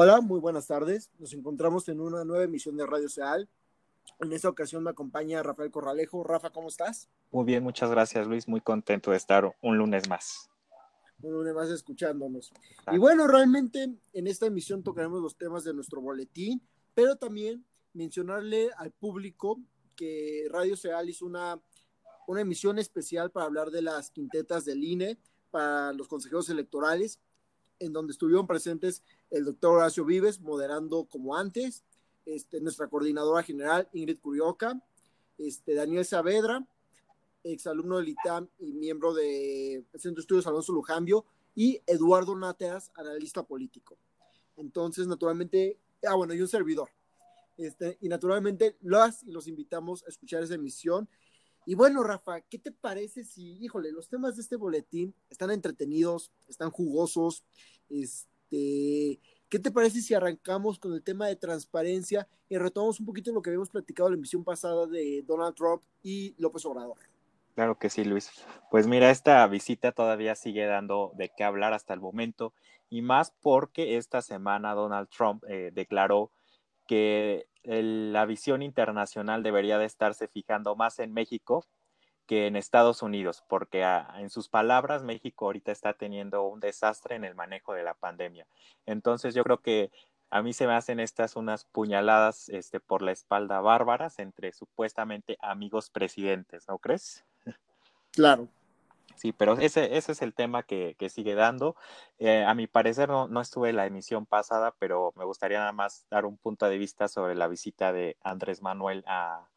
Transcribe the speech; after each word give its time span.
Hola, 0.00 0.20
muy 0.20 0.38
buenas 0.38 0.68
tardes. 0.68 1.10
Nos 1.18 1.32
encontramos 1.32 1.88
en 1.88 2.00
una 2.00 2.24
nueva 2.24 2.44
emisión 2.44 2.76
de 2.76 2.86
Radio 2.86 3.08
Seal. 3.08 3.48
En 4.20 4.32
esta 4.32 4.48
ocasión 4.48 4.84
me 4.84 4.90
acompaña 4.90 5.42
Rafael 5.42 5.72
Corralejo. 5.72 6.22
Rafa, 6.22 6.50
¿cómo 6.50 6.68
estás? 6.68 7.08
Muy 7.32 7.44
bien, 7.44 7.64
muchas 7.64 7.90
gracias 7.90 8.24
Luis. 8.28 8.46
Muy 8.46 8.60
contento 8.60 9.10
de 9.10 9.16
estar 9.16 9.56
un 9.60 9.76
lunes 9.76 10.08
más. 10.08 10.48
Un 11.20 11.32
lunes 11.32 11.52
más 11.52 11.68
escuchándonos. 11.70 12.52
Y 12.92 12.98
bueno, 12.98 13.26
realmente 13.26 13.92
en 14.12 14.26
esta 14.28 14.46
emisión 14.46 14.84
tocaremos 14.84 15.20
los 15.20 15.36
temas 15.36 15.64
de 15.64 15.74
nuestro 15.74 16.00
boletín, 16.00 16.62
pero 16.94 17.16
también 17.16 17.66
mencionarle 17.92 18.70
al 18.76 18.92
público 18.92 19.58
que 19.96 20.46
Radio 20.48 20.76
Seal 20.76 21.10
hizo 21.10 21.26
una, 21.26 21.60
una 22.28 22.42
emisión 22.42 22.78
especial 22.78 23.32
para 23.32 23.46
hablar 23.46 23.72
de 23.72 23.82
las 23.82 24.12
quintetas 24.12 24.64
del 24.64 24.84
INE 24.84 25.18
para 25.50 25.92
los 25.92 26.06
consejeros 26.06 26.48
electorales 26.50 27.18
en 27.80 27.92
donde 27.92 28.12
estuvieron 28.12 28.46
presentes 28.46 29.02
el 29.30 29.44
doctor 29.44 29.76
Horacio 29.76 30.04
Vives, 30.04 30.40
moderando 30.40 31.04
como 31.04 31.36
antes, 31.36 31.84
este, 32.26 32.60
nuestra 32.60 32.88
coordinadora 32.88 33.42
general 33.42 33.88
Ingrid 33.92 34.18
Curioca, 34.20 34.80
este, 35.38 35.74
Daniel 35.74 36.04
Saavedra, 36.04 36.66
exalumno 37.44 37.98
del 37.98 38.08
ITAM 38.08 38.48
y 38.58 38.72
miembro 38.72 39.14
del 39.14 39.86
Centro 39.94 40.16
de 40.16 40.20
Estudios 40.20 40.46
Alonso 40.46 40.72
Lujambio, 40.72 41.24
y 41.54 41.80
Eduardo 41.86 42.36
Nateas, 42.36 42.90
analista 42.94 43.42
político. 43.42 43.96
Entonces, 44.56 45.06
naturalmente, 45.06 45.78
ah, 46.06 46.14
bueno, 46.14 46.34
y 46.34 46.40
un 46.40 46.48
servidor. 46.48 46.90
Este, 47.56 47.98
y 48.00 48.08
naturalmente, 48.08 48.76
los, 48.80 49.24
los 49.24 49.48
invitamos 49.48 50.04
a 50.04 50.08
escuchar 50.08 50.42
esa 50.42 50.54
emisión 50.54 51.08
y 51.68 51.74
bueno, 51.74 52.02
Rafa, 52.02 52.40
¿qué 52.40 52.58
te 52.58 52.72
parece 52.72 53.24
si, 53.24 53.62
híjole, 53.62 53.92
los 53.92 54.08
temas 54.08 54.36
de 54.36 54.40
este 54.40 54.56
boletín 54.56 55.14
están 55.28 55.50
entretenidos, 55.50 56.32
están 56.48 56.70
jugosos? 56.70 57.44
Este, 57.90 59.20
¿qué 59.48 59.58
te 59.58 59.70
parece 59.70 60.00
si 60.00 60.14
arrancamos 60.14 60.78
con 60.78 60.92
el 60.92 61.02
tema 61.02 61.26
de 61.26 61.36
transparencia 61.36 62.28
y 62.48 62.58
retomamos 62.58 63.00
un 63.00 63.06
poquito 63.06 63.32
lo 63.32 63.42
que 63.42 63.50
habíamos 63.50 63.70
platicado 63.70 64.08
en 64.08 64.14
la 64.14 64.18
emisión 64.18 64.44
pasada 64.44 64.86
de 64.86 65.22
Donald 65.26 65.54
Trump 65.54 65.82
y 66.02 66.34
López 66.38 66.64
Obrador? 66.64 66.98
Claro 67.54 67.78
que 67.78 67.90
sí, 67.90 68.04
Luis. 68.04 68.30
Pues 68.70 68.86
mira, 68.86 69.10
esta 69.10 69.44
visita 69.48 69.92
todavía 69.92 70.36
sigue 70.36 70.64
dando 70.66 71.12
de 71.16 71.30
qué 71.36 71.42
hablar 71.42 71.72
hasta 71.72 71.92
el 71.92 72.00
momento 72.00 72.52
y 72.88 73.02
más 73.02 73.32
porque 73.42 73.96
esta 73.96 74.22
semana 74.22 74.74
Donald 74.74 75.08
Trump 75.08 75.44
eh, 75.48 75.72
declaró 75.74 76.30
que 76.86 77.48
la 77.64 78.24
visión 78.24 78.62
internacional 78.62 79.42
debería 79.42 79.78
de 79.78 79.84
estarse 79.84 80.28
fijando 80.28 80.74
más 80.74 80.98
en 81.00 81.12
México 81.12 81.66
que 82.28 82.46
en 82.46 82.56
Estados 82.56 83.02
Unidos, 83.02 83.42
porque 83.48 83.82
en 84.18 84.28
sus 84.28 84.50
palabras 84.50 85.02
México 85.02 85.46
ahorita 85.46 85.72
está 85.72 85.94
teniendo 85.94 86.42
un 86.44 86.60
desastre 86.60 87.16
en 87.16 87.24
el 87.24 87.34
manejo 87.34 87.72
de 87.72 87.82
la 87.82 87.94
pandemia. 87.94 88.46
Entonces 88.84 89.34
yo 89.34 89.42
creo 89.44 89.62
que 89.62 89.90
a 90.28 90.42
mí 90.42 90.52
se 90.52 90.66
me 90.66 90.74
hacen 90.74 91.00
estas 91.00 91.36
unas 91.36 91.64
puñaladas 91.64 92.50
este, 92.50 92.80
por 92.80 93.00
la 93.00 93.12
espalda 93.12 93.62
bárbaras 93.62 94.18
entre 94.18 94.52
supuestamente 94.52 95.38
amigos 95.40 95.88
presidentes, 95.88 96.68
¿no 96.68 96.78
crees? 96.78 97.24
Claro, 98.12 98.48
Sí, 99.16 99.32
pero 99.32 99.58
ese, 99.58 99.96
ese 99.96 100.12
es 100.12 100.22
el 100.22 100.32
tema 100.32 100.62
que, 100.62 100.94
sigue 101.10 101.34
dando. 101.34 101.74
Eh, 102.20 102.44
a 102.44 102.54
mi 102.54 102.68
parecer 102.68 103.08
no, 103.08 103.26
no, 103.26 103.40
estuve 103.40 103.70
en 103.70 103.76
la 103.76 103.86
emisión 103.86 104.26
pasada, 104.26 104.74
pero 104.78 105.12
me 105.16 105.24
gustaría 105.24 105.58
nada 105.58 105.72
más 105.72 106.06
dar 106.08 106.24
un 106.24 106.36
punto 106.36 106.66
de 106.66 106.78
vista 106.78 107.08
sobre 107.08 107.34
la 107.34 107.48
visita 107.48 107.92
de 107.92 108.16
Andrés 108.22 108.62
Manuel 108.62 109.02
a, 109.08 109.48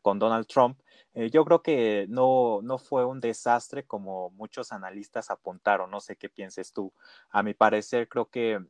con 0.00 0.18
Donald 0.18 0.46
Trump. 0.46 0.78
Eh, 1.14 1.30
yo 1.30 1.44
creo 1.44 1.62
que 1.62 2.06
no, 2.08 2.60
no 2.62 2.78
fue 2.78 3.04
un 3.04 3.20
desastre 3.20 3.84
como 3.84 4.30
muchos 4.30 4.72
analistas 4.72 5.30
apuntaron. 5.30 5.90
No 5.90 6.00
sé 6.00 6.16
qué 6.16 6.28
pienses 6.28 6.72
tú. 6.72 6.92
A 7.30 7.42
mi 7.42 7.54
parecer 7.54 8.08
creo 8.08 8.26
que 8.30 8.60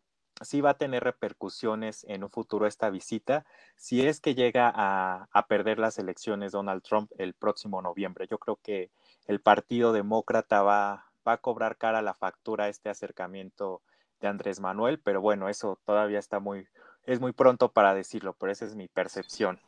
sí 0.41 0.61
va 0.61 0.71
a 0.71 0.79
tener 0.79 1.05
repercusiones 1.05 2.05
en 2.09 2.25
un 2.25 2.31
futuro 2.31 2.67
esta 2.67 2.91
visita 2.91 3.45
si 3.77 4.07
es 4.07 4.21
que 4.21 4.35
llega 4.35 4.73
a, 4.75 5.29
a 5.31 5.47
perder 5.47 5.79
las 5.79 5.99
elecciones 5.99 6.53
Donald 6.53 6.83
Trump 6.83 7.11
el 7.19 7.35
próximo 7.35 7.83
noviembre. 7.83 8.27
Yo 8.29 8.39
creo 8.39 8.59
que 8.63 8.91
el 9.27 9.41
Partido 9.41 9.93
Demócrata 9.93 10.63
va, 10.63 11.07
va 11.27 11.33
a 11.33 11.39
cobrar 11.39 11.77
cara 11.77 12.03
la 12.03 12.15
factura 12.15 12.69
este 12.69 12.89
acercamiento 12.89 13.83
de 14.21 14.29
Andrés 14.29 14.61
Manuel, 14.61 15.01
pero 15.01 15.21
bueno, 15.21 15.49
eso 15.49 15.79
todavía 15.85 16.19
está 16.19 16.41
muy, 16.41 16.67
es 17.05 17.21
muy 17.21 17.33
pronto 17.33 17.73
para 17.73 17.95
decirlo, 17.95 18.35
pero 18.39 18.53
esa 18.53 18.65
es 18.65 18.75
mi 18.75 18.89
percepción. 18.89 19.61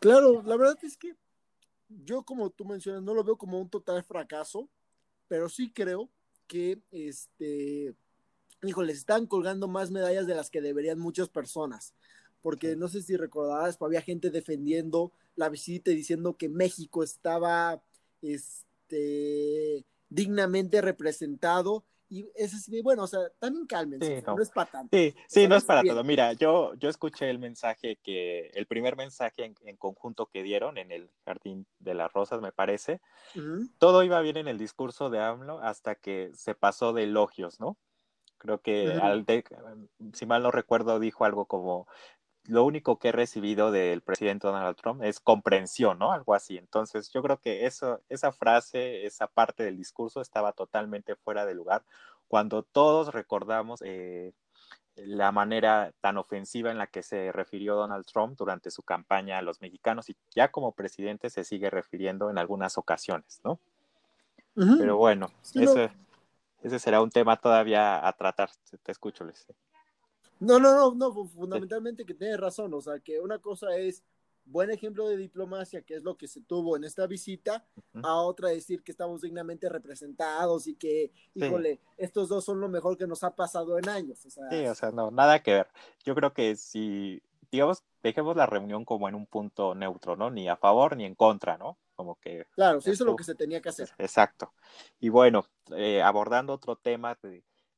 Claro, 0.00 0.42
la 0.42 0.56
verdad 0.56 0.78
es 0.82 0.96
que 0.96 1.14
yo, 1.88 2.22
como 2.22 2.50
tú 2.50 2.64
mencionas, 2.64 3.02
no 3.02 3.14
lo 3.14 3.24
veo 3.24 3.36
como 3.36 3.60
un 3.60 3.68
total 3.68 4.02
fracaso, 4.04 4.68
pero 5.26 5.48
sí 5.48 5.70
creo 5.72 6.08
que, 6.46 6.80
este, 6.90 7.94
les 8.60 8.96
están 8.98 9.26
colgando 9.26 9.68
más 9.68 9.90
medallas 9.90 10.26
de 10.26 10.34
las 10.34 10.50
que 10.50 10.60
deberían 10.60 10.98
muchas 10.98 11.28
personas 11.28 11.94
porque 12.42 12.76
no 12.76 12.88
sé 12.88 13.02
si 13.02 13.16
recordarás, 13.16 13.76
pero 13.76 13.86
había 13.86 14.02
gente 14.02 14.30
defendiendo 14.30 15.12
la 15.36 15.48
visita 15.48 15.90
y 15.90 15.96
diciendo 15.96 16.36
que 16.36 16.48
México 16.48 17.02
estaba 17.02 17.82
este, 18.22 19.84
dignamente 20.08 20.80
representado. 20.80 21.84
Y 22.10 22.30
es 22.34 22.54
así, 22.54 22.80
bueno, 22.80 23.02
o 23.02 23.06
sea, 23.06 23.20
también 23.38 23.66
cálmense, 23.66 24.22
no. 24.26 24.40
es 24.40 24.50
para 24.50 24.70
tanto. 24.70 24.96
Sí, 24.96 25.14
sí, 25.28 25.46
no 25.46 25.56
es 25.56 25.64
para 25.64 25.82
todo. 25.82 26.02
Mira, 26.04 26.32
yo, 26.32 26.74
yo 26.74 26.88
escuché 26.88 27.28
el 27.28 27.38
mensaje 27.38 27.98
que, 28.02 28.50
el 28.54 28.66
primer 28.66 28.96
mensaje 28.96 29.44
en, 29.44 29.76
conjunto 29.76 30.26
que 30.26 30.42
dieron 30.42 30.78
en 30.78 30.90
el 30.90 31.10
Jardín 31.26 31.66
de 31.78 31.94
las 31.94 32.12
Rosas, 32.12 32.40
me 32.40 32.52
parece. 32.52 33.00
Todo 33.78 34.02
iba 34.02 34.20
bien 34.20 34.38
en 34.38 34.48
el 34.48 34.56
discurso 34.56 35.10
de 35.10 35.20
AMLO 35.20 35.58
hasta 35.60 35.94
que 35.96 36.30
se 36.34 36.54
pasó 36.54 36.92
de 36.92 37.04
elogios, 37.04 37.60
¿no? 37.60 37.76
Creo 38.38 38.60
que, 38.60 38.92
al 38.92 39.26
si 40.14 40.24
mal 40.24 40.42
no 40.42 40.50
recuerdo, 40.50 41.00
dijo 41.00 41.24
algo 41.24 41.46
como 41.46 41.88
lo 42.48 42.64
único 42.64 42.98
que 42.98 43.08
he 43.08 43.12
recibido 43.12 43.70
del 43.70 44.00
presidente 44.00 44.46
Donald 44.46 44.74
Trump 44.76 45.02
es 45.02 45.20
comprensión, 45.20 45.98
¿no? 45.98 46.12
Algo 46.12 46.34
así. 46.34 46.56
Entonces, 46.56 47.10
yo 47.12 47.22
creo 47.22 47.38
que 47.38 47.66
eso, 47.66 48.00
esa 48.08 48.32
frase, 48.32 49.04
esa 49.04 49.26
parte 49.26 49.62
del 49.62 49.76
discurso 49.76 50.22
estaba 50.22 50.52
totalmente 50.52 51.14
fuera 51.14 51.44
de 51.44 51.54
lugar 51.54 51.84
cuando 52.26 52.62
todos 52.62 53.12
recordamos 53.12 53.82
eh, 53.84 54.32
la 54.96 55.30
manera 55.30 55.92
tan 56.00 56.16
ofensiva 56.16 56.70
en 56.70 56.78
la 56.78 56.86
que 56.86 57.02
se 57.02 57.32
refirió 57.32 57.74
Donald 57.74 58.06
Trump 58.06 58.36
durante 58.36 58.70
su 58.70 58.82
campaña 58.82 59.38
a 59.38 59.42
los 59.42 59.60
mexicanos 59.60 60.08
y 60.08 60.16
ya 60.34 60.50
como 60.50 60.72
presidente 60.72 61.30
se 61.30 61.44
sigue 61.44 61.70
refiriendo 61.70 62.30
en 62.30 62.38
algunas 62.38 62.78
ocasiones, 62.78 63.40
¿no? 63.44 63.58
Pero 64.54 64.96
bueno, 64.96 65.30
ese, 65.54 65.92
ese 66.62 66.78
será 66.80 67.00
un 67.00 67.10
tema 67.10 67.36
todavía 67.36 68.04
a 68.04 68.12
tratar. 68.14 68.50
Te 68.82 68.90
escucho, 68.90 69.22
Luis. 69.22 69.46
No, 70.40 70.58
no, 70.58 70.72
no, 70.72 70.94
no, 70.94 71.24
fundamentalmente 71.26 72.04
que 72.04 72.14
tienes 72.14 72.38
razón, 72.38 72.72
o 72.74 72.80
sea, 72.80 73.00
que 73.00 73.20
una 73.20 73.38
cosa 73.38 73.76
es 73.76 74.04
buen 74.48 74.70
ejemplo 74.70 75.08
de 75.08 75.16
diplomacia, 75.16 75.82
que 75.82 75.94
es 75.94 76.02
lo 76.02 76.16
que 76.16 76.26
se 76.26 76.40
tuvo 76.40 76.76
en 76.76 76.84
esta 76.84 77.06
visita, 77.06 77.64
a 78.02 78.14
otra 78.16 78.48
decir 78.48 78.82
que 78.82 78.92
estamos 78.92 79.20
dignamente 79.20 79.68
representados 79.68 80.66
y 80.66 80.74
que, 80.74 81.12
híjole, 81.34 81.80
estos 81.96 82.28
dos 82.28 82.44
son 82.44 82.60
lo 82.60 82.68
mejor 82.68 82.96
que 82.96 83.06
nos 83.06 83.22
ha 83.24 83.34
pasado 83.34 83.78
en 83.78 83.88
años. 83.88 84.24
O 84.24 84.30
sea, 84.30 84.48
sí, 84.50 84.66
o 84.66 84.74
sea, 84.74 84.90
no, 84.90 85.10
nada 85.10 85.42
que 85.42 85.52
ver. 85.52 85.68
Yo 86.04 86.14
creo 86.14 86.32
que 86.32 86.56
si, 86.56 87.22
digamos, 87.50 87.82
dejemos 88.02 88.36
la 88.36 88.46
reunión 88.46 88.84
como 88.84 89.08
en 89.08 89.14
un 89.14 89.26
punto 89.26 89.74
neutro, 89.74 90.16
¿no? 90.16 90.30
Ni 90.30 90.48
a 90.48 90.56
favor 90.56 90.96
ni 90.96 91.04
en 91.04 91.14
contra, 91.14 91.58
¿no? 91.58 91.78
Como 91.94 92.16
que... 92.20 92.46
Claro, 92.54 92.80
se 92.80 92.92
hizo 92.92 93.04
lo 93.04 93.16
que 93.16 93.24
se 93.24 93.34
tenía 93.34 93.60
que 93.60 93.70
hacer. 93.70 93.90
Exacto. 93.98 94.52
Y 95.00 95.08
bueno, 95.08 95.44
eh, 95.76 96.00
abordando 96.00 96.52
otro 96.52 96.76
tema, 96.76 97.18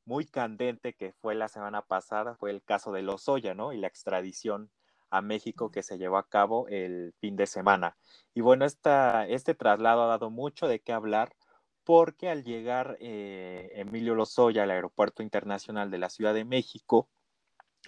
muy 0.05 0.25
candente 0.25 0.93
que 0.93 1.13
fue 1.13 1.35
la 1.35 1.47
semana 1.47 1.81
pasada 1.81 2.35
fue 2.35 2.51
el 2.51 2.63
caso 2.63 2.91
de 2.91 3.01
Lozoya, 3.01 3.53
¿no? 3.53 3.73
Y 3.73 3.77
la 3.77 3.87
extradición 3.87 4.71
a 5.09 5.21
México 5.21 5.71
que 5.71 5.83
se 5.83 5.97
llevó 5.97 6.17
a 6.17 6.27
cabo 6.27 6.67
el 6.69 7.13
fin 7.19 7.35
de 7.35 7.45
semana. 7.45 7.97
Y 8.33 8.41
bueno, 8.41 8.65
esta, 8.65 9.27
este 9.27 9.53
traslado 9.53 10.03
ha 10.03 10.07
dado 10.07 10.29
mucho 10.29 10.67
de 10.67 10.79
qué 10.79 10.93
hablar 10.93 11.35
porque 11.83 12.29
al 12.29 12.43
llegar 12.43 12.97
eh, 12.99 13.71
Emilio 13.75 14.15
Lozoya 14.15 14.63
al 14.63 14.71
Aeropuerto 14.71 15.23
Internacional 15.23 15.91
de 15.91 15.97
la 15.97 16.09
Ciudad 16.09 16.33
de 16.33 16.45
México, 16.45 17.09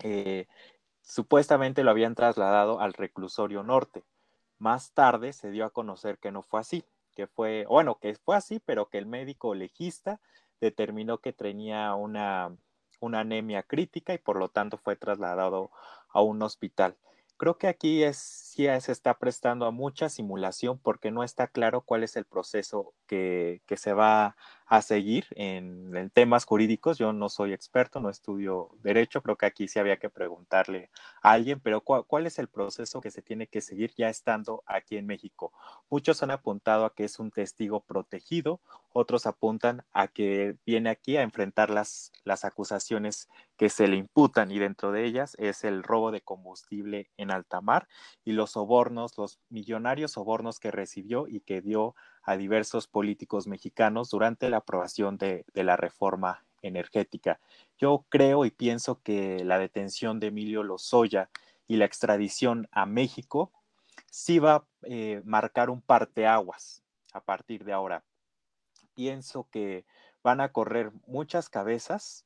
eh, 0.04 0.48
supuestamente 1.02 1.84
lo 1.84 1.92
habían 1.92 2.16
trasladado 2.16 2.80
al 2.80 2.94
reclusorio 2.94 3.64
norte. 3.64 4.04
Más 4.58 4.94
tarde 4.94 5.34
se 5.34 5.52
dio 5.52 5.66
a 5.66 5.70
conocer 5.70 6.18
que 6.18 6.32
no 6.32 6.42
fue 6.42 6.60
así, 6.60 6.84
que 7.16 7.28
fue, 7.28 7.66
bueno, 7.70 8.00
que 8.00 8.16
fue 8.16 8.36
así, 8.36 8.60
pero 8.60 8.90
que 8.90 8.98
el 8.98 9.06
médico 9.06 9.56
legista 9.56 10.20
determinó 10.64 11.20
que 11.20 11.34
tenía 11.34 11.94
una, 11.94 12.56
una 13.00 13.20
anemia 13.20 13.64
crítica 13.64 14.14
y 14.14 14.18
por 14.18 14.38
lo 14.38 14.50
tanto 14.50 14.78
fue 14.78 14.96
trasladado 14.96 15.72
a 16.10 16.22
un 16.22 16.42
hospital. 16.42 16.96
Creo 17.38 17.58
que 17.58 17.68
aquí 17.68 18.04
es, 18.04 18.18
sí 18.18 18.68
se 18.80 18.92
está 18.92 19.18
prestando 19.18 19.66
a 19.66 19.72
mucha 19.72 20.08
simulación 20.10 20.78
porque 20.78 21.12
no 21.12 21.24
está 21.24 21.48
claro 21.48 21.82
cuál 21.82 22.04
es 22.04 22.16
el 22.16 22.26
proceso 22.26 22.94
que, 23.08 23.62
se 23.76 23.94
va 23.94 24.36
a 24.68 24.82
seguir 24.82 25.26
en, 25.32 26.12
temas 26.12 26.46
jurídicos. 26.46 26.98
Yo 26.98 27.12
no 27.12 27.30
soy 27.30 27.54
experto, 27.54 28.00
no 28.00 28.10
estudio 28.10 28.70
derecho, 28.84 29.22
creo 29.24 29.36
que 29.36 29.48
aquí 29.48 29.68
sí 29.68 29.80
había 29.80 29.98
que 29.98 30.10
preguntarle 30.10 30.92
a 31.24 31.32
alguien, 31.32 31.60
pero 31.60 31.82
¿cuál, 31.82 32.06
¿cuál, 32.06 32.28
es 32.28 32.38
el 32.38 32.48
proceso 32.48 33.02
que 33.02 33.12
se 33.12 33.24
tiene 33.24 33.48
que 33.48 33.62
seguir 33.62 33.94
ya 33.98 34.10
estando 34.10 34.64
aquí 34.68 34.98
en 34.98 35.08
México? 35.08 35.52
Muchos 35.90 36.22
han 36.22 36.32
apuntado 36.32 36.86
a 36.86 36.94
que 36.94 37.04
es 37.04 37.20
un 37.20 37.32
testigo 37.32 37.82
protegido, 37.82 38.62
otros 38.94 39.26
apuntan 39.26 39.84
a 39.92 40.08
que 40.08 40.56
viene 40.66 40.92
aquí 40.92 41.18
a 41.18 41.24
enfrentar 41.24 41.72
las, 41.72 42.12
las 42.24 42.46
acusaciones 42.46 43.28
que 43.64 43.70
se 43.70 43.88
le 43.88 43.96
imputan 43.96 44.52
y 44.52 44.60
dentro 44.60 44.92
de 44.92 45.06
ellas 45.06 45.38
es 45.40 45.64
el 45.64 45.84
robo 45.84 46.12
de 46.12 46.20
combustible 46.20 47.10
en 47.16 47.32
alta 47.32 47.62
mar 47.62 47.88
y 48.26 48.34
los 48.34 48.52
sobornos, 48.52 49.18
los 49.18 49.40
millonarios 49.48 50.12
sobornos 50.12 50.60
que 50.60 50.70
recibió 50.70 51.30
y 51.30 51.40
que 51.40 51.62
dio 51.62 51.96
a 52.24 52.36
diversos 52.36 52.90
políticos 52.90 53.48
mexicanos 53.48 54.10
durante 54.10 54.50
la 54.50 54.58
aprobación 54.58 55.18
de, 55.18 55.46
la 55.54 55.78
reforma 55.78 56.44
energética. 56.62 57.40
Yo 57.78 58.06
creo 58.10 58.44
y 58.44 58.52
pienso 58.52 59.02
que 59.02 59.46
la 59.46 59.58
detención 59.60 60.20
de 60.20 60.28
Emilio 60.28 60.64
Lozoya 60.64 61.30
y 61.66 61.78
la 61.78 61.86
extradición 61.86 62.68
a 62.70 62.86
México 62.86 63.54
sí 64.12 64.40
va 64.40 64.56
a 64.56 64.66
eh, 64.82 65.22
marcar 65.24 65.70
un 65.70 65.82
parteaguas 65.82 66.84
a 67.14 67.22
partir 67.22 67.64
de 67.64 67.72
ahora. 67.72 68.04
Pienso 68.94 69.48
que 69.50 69.86
van 70.22 70.42
a 70.42 70.52
correr 70.52 70.92
muchas 71.08 71.48
cabezas 71.48 72.26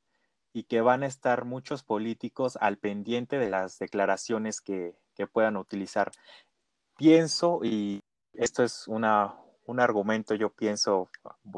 y 0.57 0.63
que 0.63 0.81
van 0.81 1.04
a 1.04 1.06
estar 1.06 1.45
muchos 1.45 1.83
políticos 1.83 2.57
al 2.59 2.80
pendiente 2.80 3.38
de 3.38 3.48
las 3.48 3.77
declaraciones 3.77 4.59
que, 4.59 4.95
que 5.13 5.27
puedan 5.27 5.56
utilizar. 5.56 6.12
Pienso, 6.98 7.59
y 7.62 8.01
esto 8.33 8.63
es 8.63 8.88
una, 8.88 9.36
un 9.68 9.80
argumento, 9.80 10.33
yo 10.33 10.50
pienso, 10.50 11.12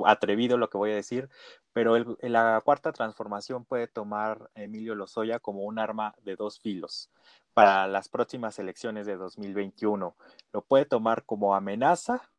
atrevido 0.03 0.57
lo 0.57 0.69
que 0.69 0.77
voy 0.77 0.91
a 0.91 0.95
decir, 0.95 1.29
pero 1.71 1.97
la 2.19 2.61
cuarta 2.65 2.91
transformación 2.91 3.63
puede 3.63 3.87
tomar 3.87 4.51
Emilio 4.53 4.95
Lozoya 4.95 5.39
como 5.39 5.61
un 5.61 5.79
arma 5.79 6.13
de 6.25 6.35
dos 6.35 6.59
filos 6.59 7.09
para 7.53 7.87
las 7.87 8.09
próximas 8.09 8.59
elecciones 8.59 9.05
de 9.05 9.15
2021. 9.15 10.13
Lo 10.51 10.61
puede 10.61 10.83
tomar 10.83 11.23
como 11.23 11.55
amenaza 11.55 12.29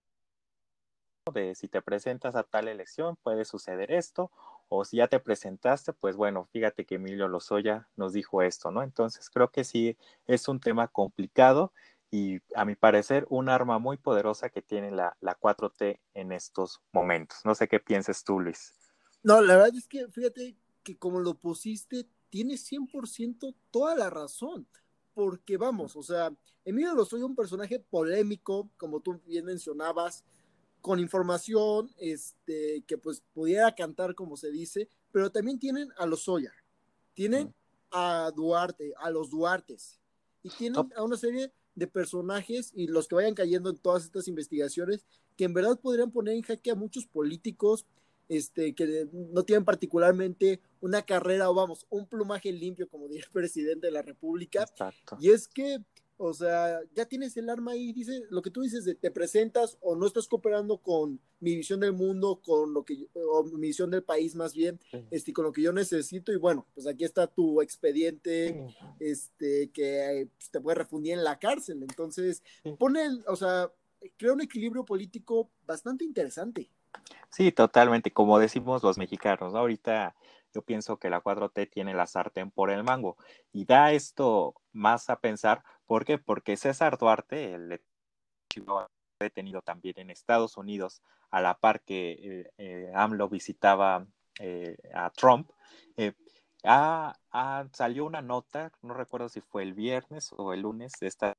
de 1.32 1.54
si 1.54 1.68
te 1.68 1.80
presentas 1.80 2.36
a 2.36 2.42
tal 2.42 2.68
elección 2.68 3.16
puede 3.22 3.46
suceder 3.46 3.92
esto, 3.92 4.30
o 4.72 4.84
si 4.84 4.99
ya 4.99 5.08
te 5.08 5.19
presentaste, 5.19 5.93
pues 5.93 6.17
bueno, 6.17 6.49
fíjate 6.52 6.87
que 6.87 6.94
Emilio 6.94 7.26
Lozoya 7.26 7.88
nos 7.96 8.12
dijo 8.12 8.40
esto, 8.40 8.70
¿no? 8.70 8.84
Entonces 8.84 9.28
creo 9.28 9.50
que 9.50 9.64
sí 9.64 9.99
es 10.28 10.46
un 10.46 10.61
tema 10.61 10.87
complicado 10.87 11.72
y 12.08 12.38
a 12.55 12.64
mi 12.64 12.76
parecer 12.76 13.26
un 13.31 13.49
arma 13.49 13.81
muy 13.81 13.96
poderosa 13.96 14.49
que 14.49 14.62
tiene 14.62 14.93
la, 14.93 15.17
la 15.20 15.37
4T 15.37 15.99
en 16.14 16.31
estos 16.31 16.81
momentos. 16.93 17.38
No 17.44 17.56
sé 17.56 17.67
qué 17.67 17.81
pienses 17.81 18.22
tú, 18.22 18.38
Luis. 18.38 18.72
No, 19.25 19.40
la 19.40 19.56
verdad 19.56 19.75
es 19.75 19.88
que 19.88 20.06
fíjate 20.06 20.56
que 20.84 20.96
como 20.96 21.19
lo 21.19 21.34
pusiste, 21.34 22.06
tiene 22.28 22.55
100% 22.55 23.52
toda 23.73 23.96
la 23.96 24.08
razón, 24.08 24.69
porque 25.14 25.56
vamos, 25.56 25.96
o 25.96 26.02
sea, 26.05 26.32
Emilio 26.64 26.94
Lozoya 26.94 27.25
es 27.25 27.28
un 27.28 27.34
personaje 27.34 27.81
polémico, 27.81 28.70
como 28.76 29.00
tú 29.00 29.20
bien 29.26 29.46
mencionabas, 29.46 30.25
con 30.80 31.00
información, 31.00 31.90
este, 31.98 32.82
que 32.86 32.98
pues 32.98 33.22
pudiera 33.32 33.74
cantar 33.74 34.14
como 34.14 34.36
se 34.36 34.50
dice, 34.50 34.88
pero 35.12 35.30
también 35.30 35.58
tienen 35.58 35.88
a 35.98 36.06
Lozoya, 36.06 36.52
tienen 37.14 37.54
a 37.90 38.30
Duarte, 38.34 38.92
a 38.98 39.10
los 39.10 39.30
Duartes, 39.30 39.98
y 40.42 40.50
tienen 40.50 40.80
a 40.96 41.02
una 41.02 41.16
serie 41.16 41.52
de 41.74 41.86
personajes 41.86 42.72
y 42.74 42.86
los 42.86 43.08
que 43.08 43.14
vayan 43.14 43.34
cayendo 43.34 43.70
en 43.70 43.78
todas 43.78 44.04
estas 44.04 44.28
investigaciones 44.28 45.04
que 45.36 45.44
en 45.44 45.54
verdad 45.54 45.78
podrían 45.80 46.10
poner 46.10 46.34
en 46.34 46.42
jaque 46.42 46.70
a 46.70 46.74
muchos 46.74 47.06
políticos 47.06 47.86
este, 48.28 48.74
que 48.74 49.08
no 49.12 49.42
tienen 49.42 49.64
particularmente 49.64 50.60
una 50.80 51.02
carrera 51.02 51.50
o 51.50 51.54
vamos, 51.54 51.86
un 51.90 52.06
plumaje 52.06 52.52
limpio, 52.52 52.88
como 52.88 53.08
diría 53.08 53.24
el 53.24 53.32
presidente 53.32 53.88
de 53.88 53.92
la 53.92 54.02
República. 54.02 54.66
Y 55.18 55.30
es 55.30 55.48
que, 55.48 55.78
o 56.22 56.34
sea, 56.34 56.81
ya 56.94 57.06
tienes 57.06 57.34
el 57.38 57.49
arma 57.49 57.72
ahí, 57.72 57.94
dice 57.94 58.26
lo 58.28 58.43
que 58.43 58.50
tú 58.50 58.61
dices 58.61 58.84
de 58.84 58.94
te 58.94 59.11
presentas 59.11 59.78
o 59.81 59.96
no 59.96 60.06
estás 60.06 60.28
cooperando 60.28 60.76
con 60.76 61.19
mi 61.40 61.56
visión 61.56 61.81
del 61.81 61.94
mundo, 61.94 62.43
con 62.44 62.75
lo 62.75 62.84
que, 62.84 63.08
o 63.14 63.43
mi 63.44 63.69
visión 63.69 63.90
del 63.90 64.02
país 64.02 64.34
más 64.34 64.52
bien, 64.52 64.78
este, 65.11 65.32
con 65.32 65.46
lo 65.46 65.52
que 65.52 65.62
yo 65.62 65.72
necesito. 65.72 66.31
Y 66.31 66.37
bueno, 66.37 66.67
pues 66.75 66.87
aquí 66.87 67.05
está 67.05 67.26
tu 67.26 67.62
expediente, 67.62 68.67
este, 68.99 69.70
que 69.70 70.28
pues, 70.37 70.50
te 70.50 70.61
puede 70.61 70.75
refundir 70.75 71.14
en 71.14 71.25
la 71.25 71.38
cárcel. 71.38 71.82
Entonces, 71.82 72.43
pone, 72.78 73.00
o 73.26 73.37
sea, 73.37 73.73
crea 74.19 74.34
un 74.34 74.43
equilibrio 74.43 74.84
político 74.84 75.50
bastante 75.66 76.05
interesante. 76.05 76.70
Sí, 77.31 77.50
totalmente, 77.50 78.11
como 78.11 78.38
decimos 78.38 78.82
los 78.82 78.99
mexicanos, 78.99 79.55
¿no? 79.55 79.61
Ahorita 79.61 80.14
yo 80.52 80.62
pienso 80.62 80.99
que 80.99 81.11
la 81.11 81.23
4T 81.23 81.70
tiene 81.70 81.94
la 81.94 82.06
sartén 82.06 82.50
por 82.50 82.70
el 82.70 82.84
mango 82.84 83.16
y 83.52 83.64
da 83.64 83.93
esto 83.93 84.55
más 84.73 85.08
a 85.11 85.20
pensar, 85.20 85.62
¿por 85.90 86.04
qué? 86.04 86.19
Porque 86.19 86.56
César 86.56 86.98
Duarte, 86.98 87.52
el 87.52 87.81
detenido 89.19 89.60
también 89.60 89.98
en 89.98 90.10
Estados 90.10 90.56
Unidos, 90.56 91.02
a 91.32 91.40
la 91.40 91.58
par 91.58 91.82
que 91.82 92.12
eh, 92.12 92.50
eh, 92.58 92.92
AMLO 92.94 93.28
visitaba 93.28 94.06
eh, 94.38 94.76
a 94.94 95.10
Trump, 95.10 95.50
salió 97.72 98.04
una 98.04 98.22
nota, 98.22 98.70
no 98.82 98.94
recuerdo 98.94 99.28
si 99.28 99.40
fue 99.40 99.64
el 99.64 99.75
viernes 99.75 100.32
o 100.37 100.52
el 100.52 100.60
lunes 100.60 100.92
de 101.00 101.08
esta, 101.08 101.37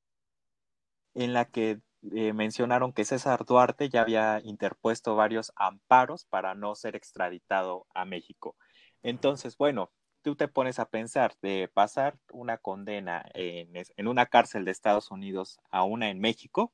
en 1.14 1.32
la 1.32 1.46
que 1.46 1.80
eh, 2.14 2.34
mencionaron 2.34 2.92
que 2.92 3.06
César 3.06 3.46
Duarte 3.46 3.88
ya 3.88 4.02
había 4.02 4.42
interpuesto 4.44 5.16
varios 5.16 5.50
amparos 5.56 6.26
para 6.26 6.54
no 6.54 6.74
ser 6.74 6.94
extraditado 6.94 7.86
a 7.94 8.04
México. 8.04 8.54
Entonces, 9.02 9.56
bueno, 9.56 9.90
tú 10.22 10.36
te 10.36 10.48
pones 10.48 10.78
a 10.78 10.88
pensar 10.88 11.34
de 11.42 11.70
pasar 11.72 12.16
una 12.32 12.58
condena 12.58 13.24
en, 13.34 13.72
en, 13.74 14.08
una 14.08 14.26
cárcel 14.26 14.64
de 14.64 14.70
Estados 14.70 15.10
Unidos 15.10 15.60
a 15.70 15.84
una 15.84 16.10
en 16.10 16.20
México, 16.20 16.72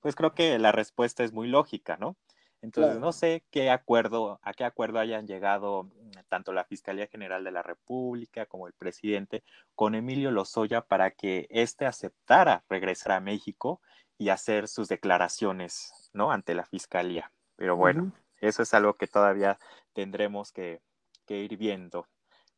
pues 0.00 0.14
creo 0.14 0.34
que 0.34 0.58
la 0.58 0.72
respuesta 0.72 1.24
es 1.24 1.32
muy 1.32 1.48
lógica, 1.48 1.96
¿no? 1.96 2.16
Entonces, 2.62 3.00
no 3.00 3.10
sé 3.10 3.44
qué 3.50 3.70
acuerdo, 3.70 4.38
a 4.40 4.54
qué 4.54 4.64
acuerdo 4.64 5.00
hayan 5.00 5.26
llegado 5.26 5.84
mm, 5.84 6.10
tanto 6.28 6.52
la 6.52 6.64
Fiscalía 6.64 7.08
General 7.08 7.42
de 7.42 7.50
la 7.50 7.62
República 7.62 8.46
como 8.46 8.68
el 8.68 8.72
presidente 8.72 9.42
con 9.74 9.96
Emilio 9.96 10.30
Lozoya 10.30 10.82
para 10.82 11.10
que 11.10 11.48
éste 11.50 11.86
aceptara 11.86 12.64
regresar 12.68 13.12
a 13.12 13.20
México 13.20 13.80
y 14.16 14.28
hacer 14.28 14.68
sus 14.68 14.86
declaraciones, 14.86 16.10
¿no? 16.12 16.30
Ante 16.30 16.54
la 16.54 16.64
fiscalía. 16.64 17.32
Pero 17.56 17.74
bueno, 17.76 18.12
eso 18.40 18.62
es 18.62 18.72
algo 18.74 18.94
que 18.94 19.08
todavía 19.08 19.58
tendremos 19.92 20.52
que, 20.52 20.80
ir 21.28 21.56
viendo 21.56 22.06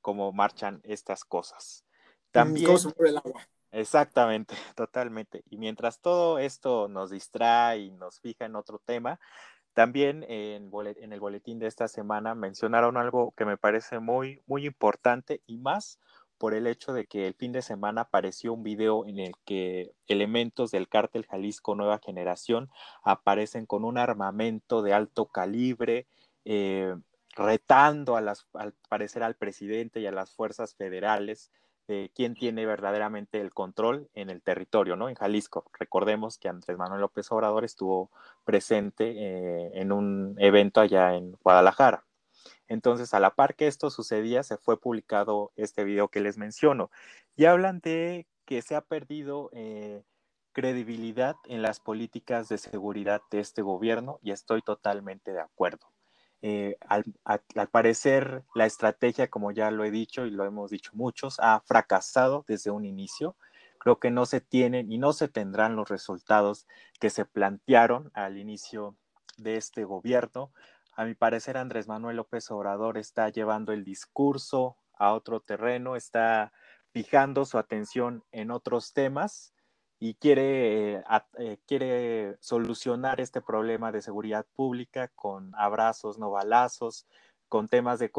cómo 0.04 0.30
marchan 0.32 0.82
estas 0.84 1.24
cosas. 1.24 1.82
También. 2.30 2.78
sobre 2.78 3.08
el 3.08 3.16
agua. 3.16 3.48
Exactamente, 3.72 4.54
totalmente. 4.76 5.42
Y 5.48 5.56
mientras 5.56 6.00
todo 6.00 6.38
esto 6.38 6.88
nos 6.88 7.10
distrae 7.10 7.78
y 7.78 7.90
nos 7.90 8.20
fija 8.20 8.44
en 8.44 8.54
otro 8.54 8.78
tema, 8.84 9.18
también 9.72 10.22
en, 10.28 10.70
en, 10.72 11.12
el 11.12 11.20
boletín 11.20 11.58
de 11.58 11.68
esta 11.68 11.88
semana 11.88 12.34
mencionaron 12.34 12.98
algo 12.98 13.32
que 13.34 13.46
me 13.46 13.56
parece 13.56 13.98
muy, 13.98 14.42
muy 14.46 14.66
importante 14.66 15.40
y 15.46 15.56
más 15.56 15.98
por 16.36 16.52
el 16.52 16.66
hecho 16.66 16.92
de 16.92 17.06
que 17.06 17.26
el 17.26 17.34
fin 17.34 17.52
de 17.52 17.62
semana 17.62 18.02
apareció 18.02 18.52
un 18.52 18.62
video 18.62 19.06
en 19.06 19.18
el 19.18 19.32
que 19.46 19.92
elementos 20.06 20.70
del 20.70 20.88
cártel 20.88 21.24
Jalisco 21.24 21.74
Nueva 21.74 21.98
Generación 22.04 22.68
aparecen 23.02 23.64
con 23.64 23.86
un 23.86 23.96
armamento 23.96 24.82
de 24.82 24.92
alto 24.92 25.26
calibre, 25.26 26.06
eh, 26.44 26.94
retando 27.34 28.16
a 28.16 28.20
las, 28.20 28.46
al 28.54 28.72
parecer 28.88 29.22
al 29.22 29.34
presidente 29.34 30.00
y 30.00 30.06
a 30.06 30.12
las 30.12 30.32
fuerzas 30.32 30.74
federales 30.74 31.50
de 31.86 32.10
quién 32.14 32.34
tiene 32.34 32.64
verdaderamente 32.64 33.40
el 33.40 33.52
control 33.52 34.08
en 34.14 34.30
el 34.30 34.42
territorio, 34.42 34.96
¿no? 34.96 35.08
En 35.08 35.16
Jalisco. 35.16 35.66
Recordemos 35.78 36.38
que 36.38 36.48
Andrés 36.48 36.78
Manuel 36.78 37.02
López 37.02 37.30
Obrador 37.30 37.64
estuvo 37.64 38.10
presente 38.44 39.10
eh, 39.10 39.70
en 39.74 39.92
un 39.92 40.36
evento 40.38 40.80
allá 40.80 41.14
en 41.14 41.32
Guadalajara. 41.42 42.06
Entonces, 42.68 43.12
a 43.12 43.20
la 43.20 43.34
par 43.34 43.54
que 43.54 43.66
esto 43.66 43.90
sucedía, 43.90 44.42
se 44.42 44.56
fue 44.56 44.80
publicado 44.80 45.52
este 45.56 45.84
video 45.84 46.08
que 46.08 46.20
les 46.20 46.38
menciono. 46.38 46.90
Y 47.36 47.44
hablan 47.44 47.80
de 47.80 48.26
que 48.46 48.62
se 48.62 48.74
ha 48.74 48.80
perdido 48.80 49.50
eh, 49.52 50.02
credibilidad 50.52 51.36
en 51.46 51.62
las 51.62 51.80
políticas 51.80 52.48
de 52.48 52.58
seguridad 52.58 53.20
de 53.30 53.40
este 53.40 53.60
gobierno 53.60 54.18
y 54.22 54.30
estoy 54.30 54.62
totalmente 54.62 55.32
de 55.32 55.40
acuerdo. 55.40 55.93
Eh, 56.46 56.76
al, 56.86 57.04
al, 57.24 57.68
parecer, 57.70 58.44
la 58.54 58.66
estrategia, 58.66 59.30
como 59.30 59.50
ya 59.50 59.70
lo 59.70 59.82
he 59.82 59.90
dicho 59.90 60.26
y 60.26 60.30
lo 60.30 60.44
hemos 60.44 60.70
dicho 60.70 60.90
muchos, 60.92 61.40
ha 61.40 61.60
fracasado 61.60 62.44
desde 62.46 62.70
un 62.70 62.84
inicio. 62.84 63.34
Creo 63.78 63.98
que 63.98 64.10
no 64.10 64.26
se 64.26 64.42
tienen 64.42 64.92
y 64.92 64.98
no 64.98 65.14
se 65.14 65.28
tendrán 65.28 65.74
los 65.74 65.88
resultados 65.88 66.66
que 67.00 67.08
se 67.08 67.24
plantearon 67.24 68.10
al 68.12 68.36
inicio 68.36 68.94
de 69.38 69.56
este 69.56 69.84
gobierno. 69.84 70.52
A 70.94 71.06
mi 71.06 71.14
parecer, 71.14 71.56
Andrés 71.56 71.88
Manuel 71.88 72.16
López 72.16 72.50
Obrador 72.50 72.98
está 72.98 73.30
llevando 73.30 73.72
el 73.72 73.82
discurso 73.82 74.76
a 74.98 75.14
otro 75.14 75.40
terreno, 75.40 75.96
está 75.96 76.52
fijando 76.90 77.46
su 77.46 77.56
atención 77.56 78.22
en 78.32 78.50
otros 78.50 78.92
temas 78.92 79.53
y 80.00 80.14
quiere, 80.14 80.96
eh, 80.96 81.04
eh, 81.38 81.58
quiere 81.66 82.36
solucionar 82.40 83.20
este 83.20 83.40
problema 83.40 83.92
de 83.92 84.02
seguridad 84.02 84.44
pública 84.54 85.08
con 85.08 85.54
abrazos, 85.56 86.18
no 86.18 86.30
balazos, 86.30 87.06
con 87.48 87.68
temas 87.68 87.98
de, 87.98 88.10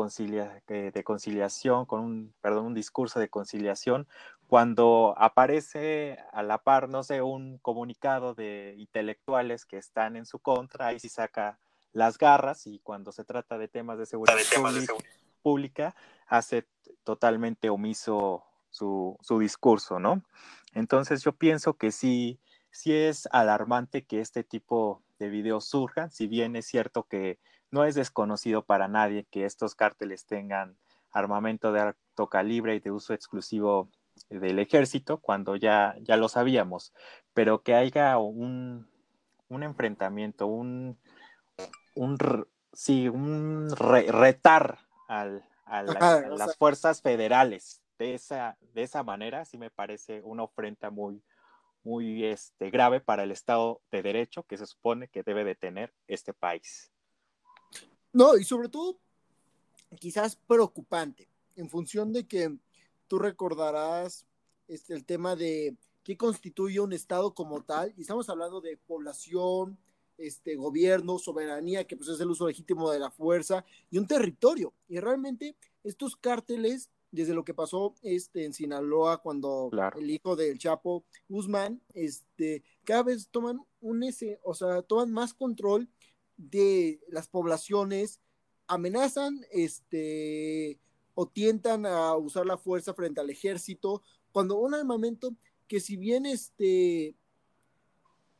eh, 0.67 0.91
de 0.93 1.03
conciliación, 1.03 1.85
con 1.85 1.99
un, 1.99 2.33
perdón, 2.41 2.67
un 2.67 2.73
discurso 2.73 3.19
de 3.19 3.29
conciliación, 3.29 4.07
cuando 4.47 5.13
aparece 5.17 6.19
a 6.31 6.43
la 6.43 6.59
par, 6.59 6.87
no 6.87 7.03
sé, 7.03 7.21
un 7.21 7.57
comunicado 7.57 8.33
de 8.33 8.75
intelectuales 8.77 9.65
que 9.65 9.77
están 9.77 10.15
en 10.15 10.25
su 10.25 10.39
contra, 10.39 10.87
ahí 10.87 10.99
sí 10.99 11.09
saca 11.09 11.59
las 11.91 12.17
garras 12.17 12.67
y 12.67 12.79
cuando 12.79 13.11
se 13.11 13.23
trata 13.23 13.57
de 13.57 13.67
temas 13.67 13.97
de 13.97 14.05
seguridad, 14.05 14.37
pública, 15.41 15.95
hace 16.27 16.65
totalmente 17.03 17.69
omiso 17.69 18.43
su, 18.75 19.17
su, 19.21 19.39
discurso, 19.39 19.99
¿no? 19.99 20.21
Entonces 20.73 21.23
yo 21.23 21.31
pienso 21.31 21.75
que 21.75 21.91
sí, 21.91 22.39
sí 22.71 22.93
es 22.93 23.27
alarmante 23.31 24.05
que 24.05 24.19
este 24.19 24.43
tipo 24.43 25.01
de 25.17 25.29
videos 25.29 25.65
surjan, 25.65 26.11
si 26.11 26.27
bien 26.27 26.55
es 26.57 26.65
cierto 26.65 27.03
que 27.03 27.39
no 27.71 27.85
es 27.85 27.95
desconocido 27.95 28.65
para 28.65 28.87
nadie 28.89 29.25
que 29.31 29.45
estos 29.45 29.75
cárteles 29.75 30.25
tengan 30.25 30.77
armamento 31.11 31.71
de 31.71 31.79
alto 31.79 32.27
calibre 32.27 32.75
y 32.75 32.81
de 32.81 32.91
uso 32.91 33.13
exclusivo 33.13 33.89
del 34.29 34.59
ejército, 34.59 35.19
cuando 35.19 35.55
ya, 35.55 35.95
ya 36.01 36.17
lo 36.17 36.27
sabíamos, 36.27 36.93
pero 37.33 37.63
que 37.63 37.75
haya 37.75 38.17
un, 38.17 38.89
un 39.47 39.63
enfrentamiento, 39.63 40.47
un, 40.47 40.99
un, 41.95 42.17
sí, 42.73 43.07
un 43.07 43.73
retar 43.77 44.79
al, 45.07 45.45
a, 45.65 45.83
las 45.83 46.57
fuerzas 46.57 47.01
federales 47.01 47.81
de 47.97 48.13
esa, 48.13 48.57
de 48.73 48.83
esa 48.83 49.03
manera, 49.03 49.45
sí 49.45 49.57
me 49.57 49.69
parece 49.69 50.21
una 50.23 50.43
ofrenda 50.43 50.89
muy, 50.89 51.23
muy 51.83 52.25
este, 52.25 52.69
grave 52.69 52.99
para 52.99 53.23
el 53.23 53.31
Estado 53.31 53.81
de 53.91 54.01
Derecho 54.01 54.43
que 54.43 54.57
se 54.57 54.65
supone 54.65 55.07
que 55.07 55.23
debe 55.23 55.43
de 55.43 55.55
tener 55.55 55.93
este 56.07 56.33
país. 56.33 56.91
No, 58.11 58.37
y 58.37 58.43
sobre 58.43 58.69
todo, 58.69 58.99
quizás 59.99 60.35
preocupante, 60.35 61.29
en 61.55 61.69
función 61.69 62.11
de 62.11 62.27
que 62.27 62.57
tú 63.07 63.19
recordarás 63.19 64.25
este, 64.67 64.93
el 64.93 65.05
tema 65.05 65.35
de 65.35 65.75
qué 66.03 66.17
constituye 66.17 66.79
un 66.79 66.93
Estado 66.93 67.33
como 67.33 67.63
tal, 67.63 67.93
y 67.97 68.01
estamos 68.01 68.29
hablando 68.29 68.61
de 68.61 68.77
población, 68.77 69.77
este, 70.17 70.55
gobierno, 70.55 71.19
soberanía, 71.19 71.85
que 71.85 71.97
pues 71.97 72.09
es 72.09 72.19
el 72.19 72.29
uso 72.29 72.47
legítimo 72.47 72.89
de 72.89 72.99
la 72.99 73.11
fuerza, 73.11 73.65
y 73.91 73.97
un 73.97 74.07
territorio. 74.07 74.73
Y 74.87 74.99
realmente 74.99 75.55
estos 75.83 76.15
cárteles, 76.15 76.89
desde 77.15 77.33
lo 77.33 77.43
que 77.43 77.53
pasó 77.53 77.95
este, 78.03 78.45
en 78.45 78.53
Sinaloa, 78.53 79.21
cuando 79.21 79.71
el 79.97 80.09
hijo 80.09 80.35
del 80.35 80.59
Chapo 80.59 81.05
Guzmán, 81.29 81.81
este, 81.93 82.63
cada 82.83 83.03
vez 83.03 83.29
toman 83.29 83.61
un 83.81 84.03
ese, 84.03 84.39
o 84.43 84.53
sea, 84.53 84.81
toman 84.81 85.11
más 85.11 85.33
control 85.33 85.89
de 86.37 86.99
las 87.07 87.27
poblaciones, 87.27 88.19
amenazan, 88.67 89.45
este, 89.51 90.79
o 91.13 91.27
tientan 91.27 91.85
a 91.85 92.15
usar 92.15 92.45
la 92.45 92.57
fuerza 92.57 92.93
frente 92.93 93.21
al 93.21 93.29
ejército, 93.29 94.01
cuando 94.31 94.57
un 94.57 94.73
armamento 94.73 95.35
que 95.67 95.79
si 95.79 95.95
bien 95.95 96.25
este 96.25 97.15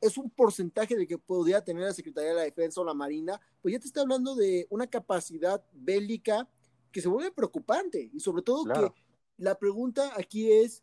es 0.02 0.18
un 0.18 0.30
porcentaje 0.30 0.96
de 0.96 1.08
que 1.08 1.18
podría 1.18 1.64
tener 1.64 1.84
la 1.84 1.94
Secretaría 1.94 2.32
de 2.32 2.36
la 2.36 2.42
Defensa 2.44 2.82
o 2.82 2.84
la 2.84 2.94
Marina, 2.94 3.40
pues 3.62 3.74
ya 3.74 3.80
te 3.80 3.88
está 3.88 4.02
hablando 4.02 4.36
de 4.36 4.68
una 4.70 4.88
capacidad 4.88 5.64
bélica 5.72 6.48
que 6.96 7.02
se 7.02 7.10
vuelve 7.10 7.30
preocupante 7.30 8.10
y 8.14 8.22
sobre 8.22 8.42
todo 8.42 8.64
que 8.64 8.94
la 9.36 9.60
pregunta 9.60 10.14
aquí 10.16 10.50
es, 10.50 10.82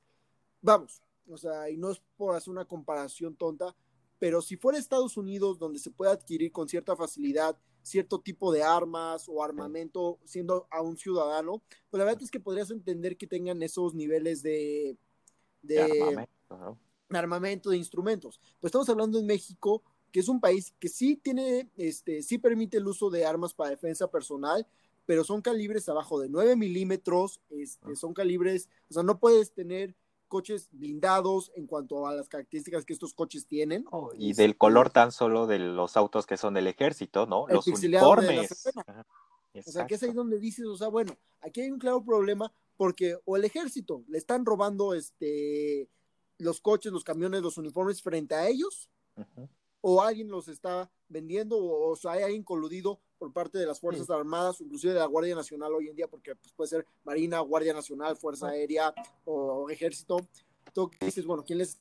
vamos, 0.61 1.03
o 1.27 1.39
sea, 1.39 1.71
y 1.71 1.79
no 1.79 1.91
es 1.91 2.03
por 2.19 2.37
hacer 2.37 2.51
una 2.51 2.67
comparación 2.67 3.35
tonta, 3.35 3.75
pero 4.19 4.43
si 4.43 4.59
fuera 4.59 4.79
Estados 4.79 5.17
Unidos 5.17 5.59
donde 5.59 5.79
se 5.79 5.91
puede 5.91 6.13
adquirir 6.13 6.53
con 6.53 6.69
cierta 6.69 6.95
facilidad 6.97 7.57
cierto 7.81 8.21
tipo 8.21 8.53
de 8.53 8.63
armas 8.63 9.27
o 9.27 9.43
armamento 9.43 10.19
siendo 10.27 10.69
a 10.71 10.83
un 10.83 10.99
ciudadano, 10.99 11.63
pues 11.89 11.99
la 11.99 12.05
verdad 12.05 12.23
es 12.23 12.31
que 12.31 12.41
podrías 12.41 12.71
entender 12.71 13.17
que 13.17 13.27
tengan 13.27 13.63
esos 13.63 13.95
niveles 13.95 14.43
de, 14.43 14.99
de, 15.63 16.27
armamento 17.09 17.71
de 17.71 17.79
instrumentos. 17.79 18.39
Pues 18.61 18.69
estamos 18.69 18.91
hablando 18.91 19.19
de 19.19 19.25
México, 19.25 19.83
que 20.13 20.21
es 20.21 20.29
un 20.29 20.43
país 20.43 20.75
que 20.79 20.91
sí 20.91 21.17
tiene, 21.17 21.71
este, 21.79 22.21
sí 22.21 22.37
permite 22.37 22.77
el 22.77 22.87
uso 22.87 23.09
de 23.09 23.25
armas 23.25 23.55
para 23.55 23.71
defensa 23.71 24.11
personal, 24.11 24.69
pero 25.07 25.25
son 25.25 25.43
calibres 25.43 25.89
abajo 25.89 26.21
de 26.21 26.29
9 26.29 26.57
milímetros, 26.57 27.41
este, 27.51 27.97
son 27.97 28.15
calibres, 28.15 28.69
o 28.89 28.95
sea, 28.95 29.03
no 29.03 29.19
puedes 29.19 29.53
tener 29.53 29.95
coches 30.29 30.69
blindados 30.73 31.53
en 31.57 31.67
cuanto 31.67 32.07
a 32.07 32.15
las 32.15 32.29
características 32.29 32.87
que 32.87 32.95
estos 32.95 33.13
coches 33.13 33.47
tienen. 33.47 33.85
Oh, 33.91 34.13
y 34.17 34.33
del 34.33 34.57
color 34.57 34.89
tan 34.89 35.13
solo 35.13 35.47
de 35.47 35.59
los 35.59 35.97
autos 35.97 36.27
que 36.27 36.39
son 36.39 36.55
del 36.55 36.69
ejército, 36.69 37.27
¿no? 37.27 37.47
los 37.49 37.67
uniformes. 37.67 38.51
O 39.67 39.71
sea, 39.71 39.87
que 39.87 39.97
es 39.97 40.03
ahí 40.03 40.13
donde 40.13 40.39
dices, 40.39 40.65
o 40.65 40.77
sea, 40.77 40.89
bueno, 40.89 41.15
aquí 41.43 41.61
hay 41.61 41.71
un 41.71 41.79
claro 41.79 42.03
problema 42.03 42.51
porque 42.79 43.19
o 43.27 43.37
el 43.37 43.45
ejército 43.45 44.03
le 44.09 44.17
están 44.17 44.47
robando 44.47 44.95
este 44.95 45.91
los 46.39 46.61
coches, 46.61 46.91
los 46.91 47.05
camiones, 47.05 47.43
los 47.43 47.59
uniformes 47.59 48.01
frente 48.01 48.35
a 48.35 48.49
ellos, 48.49 48.89
o 49.83 50.01
alguien 50.01 50.31
los 50.31 50.49
está 50.49 50.91
vendiendo, 51.09 51.59
o, 51.59 51.95
sea, 51.97 52.13
hay 52.13 52.23
alguien 52.23 52.45
coludido 52.45 53.01
por 53.19 53.33
parte 53.33 53.59
de 53.59 53.67
las 53.67 53.81
Fuerzas 53.81 54.09
Armadas, 54.09 54.61
inclusive 54.61 54.95
de 54.95 55.01
la 55.01 55.07
Guardia 55.07 55.35
Nacional 55.35 55.75
hoy 55.75 55.89
en 55.89 55.97
día, 55.97 56.09
porque 56.09 56.35
pues, 56.35 56.53
puede 56.55 56.69
ser 56.69 56.87
Marina, 57.05 57.41
Guardia 57.41 57.75
Nacional, 57.75 58.17
Fuerza 58.17 58.49
Aérea 58.49 58.95
o, 59.25 59.69
Ejército. 59.69 60.17
Tú 60.73 60.91
dices, 61.01 61.27
bueno, 61.27 61.45
¿quién 61.45 61.59
les 61.59 61.79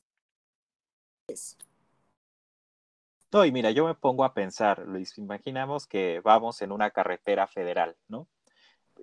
es? 1.28 1.56
No, 3.32 3.44
y 3.44 3.52
mira, 3.52 3.70
yo 3.70 3.86
me 3.86 3.94
pongo 3.94 4.24
a 4.24 4.34
pensar, 4.34 4.86
Luis, 4.86 5.16
imaginamos 5.16 5.86
que 5.86 6.20
vamos 6.22 6.60
en 6.60 6.72
una 6.72 6.90
carretera 6.90 7.46
federal, 7.46 7.96
¿no? 8.08 8.28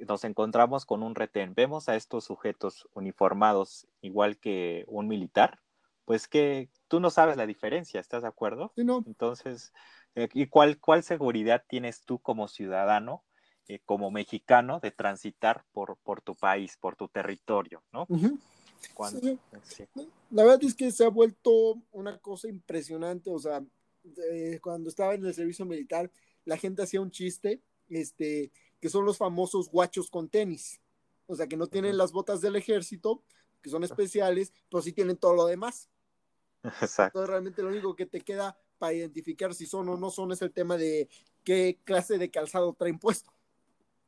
nos 0.08 0.24
encontramos 0.24 0.86
con 0.86 1.04
un 1.04 1.16
retén, 1.16 1.54
vemos 1.56 1.90
a 1.90 1.96
estos 1.96 2.26
sujetos 2.26 2.88
uniformados 2.94 3.88
igual 4.02 4.38
que 4.38 4.86
un 4.88 5.08
militar, 5.08 5.60
pues 6.06 6.28
que 6.28 6.70
tú 6.90 7.00
no 7.00 7.10
sabes 7.10 7.38
la 7.38 7.48
diferencia, 7.48 8.02
¿estás 8.02 8.24
de 8.24 8.28
acuerdo? 8.28 8.74
Sí, 8.76 8.84
no. 8.84 9.04
Entonces, 9.08 9.72
eh, 10.16 10.28
¿y 10.34 10.48
cuál, 10.48 10.80
cuál 10.80 11.04
seguridad 11.04 11.64
tienes 11.70 12.02
tú 12.02 12.20
como 12.20 12.50
ciudadano, 12.50 13.24
eh, 13.68 13.80
como 13.86 14.12
mexicano, 14.12 14.80
de 14.82 14.92
transitar 14.92 15.64
por, 15.72 15.98
por 15.98 16.22
tu 16.22 16.36
país, 16.36 16.76
por 16.78 16.98
tu 16.98 17.08
territorio, 17.08 17.84
¿no? 17.94 18.08
La 20.32 20.44
verdad 20.44 20.64
es 20.64 20.76
que 20.76 20.92
se 20.92 21.06
ha 21.06 21.10
vuelto 21.10 21.82
una 21.92 22.18
cosa 22.18 22.50
impresionante, 22.50 23.30
o 23.30 23.40
sea, 23.40 23.64
cuando 24.62 24.90
estaba 24.90 25.14
en 25.14 25.26
el 25.26 25.34
servicio 25.34 25.66
militar, 25.66 26.12
la 26.46 26.58
gente 26.58 26.82
hacía 26.82 27.02
un 27.02 27.12
chiste, 27.12 27.62
este, 27.90 28.52
que 28.80 28.90
son 28.90 29.06
los 29.06 29.18
famosos 29.18 29.70
guachos 29.70 30.10
con 30.10 30.30
tenis. 30.30 30.82
O 31.28 31.36
sea, 31.36 31.48
que 31.48 31.58
no 31.58 31.68
tienen 31.68 31.98
las 31.98 32.12
botas 32.12 32.42
del 32.42 32.56
ejército, 32.56 33.24
que 33.62 33.70
son 33.70 33.84
especiales, 33.84 34.54
pero 34.70 34.82
sí 34.82 34.94
tienen 34.94 35.18
todo 35.18 35.36
lo 35.36 35.46
demás. 35.46 35.90
Exacto. 36.64 37.20
Entonces, 37.20 37.30
realmente 37.30 37.62
lo 37.62 37.70
único 37.70 37.96
que 37.96 38.06
te 38.06 38.22
queda 38.22 38.58
para 38.78 38.94
identificar 38.94 39.54
si 39.54 39.66
son 39.66 39.90
o 39.90 39.98
no 39.98 40.10
son 40.10 40.32
es 40.32 40.42
el 40.42 40.52
tema 40.52 40.78
de 40.78 41.10
qué 41.44 41.80
clase 41.84 42.18
de 42.18 42.32
calzado 42.32 42.74
traen 42.74 43.00
puesto. 43.00 43.32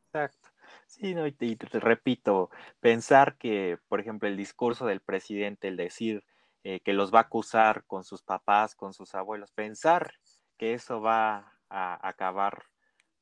Exacto. 0.07 0.49
Sí, 0.87 1.13
no, 1.15 1.25
y, 1.25 1.31
te, 1.31 1.55
repito, 1.79 2.49
pensar 2.81 3.37
que, 3.37 3.77
por 3.87 4.01
ejemplo, 4.01 4.27
el 4.27 4.35
discurso 4.35 4.85
del 4.85 4.99
presidente, 4.99 5.69
el 5.69 5.77
decir 5.77 6.23
eh, 6.63 6.81
que 6.81 6.93
los 6.93 7.13
va 7.13 7.19
a 7.19 7.23
acusar 7.23 7.85
con 7.85 8.03
sus 8.03 8.21
papás, 8.21 8.75
con 8.75 8.93
sus 8.93 9.15
abuelos, 9.15 9.51
pensar 9.51 10.15
que 10.57 10.73
eso 10.73 11.01
va 11.01 11.53
a 11.69 12.07
acabar 12.07 12.65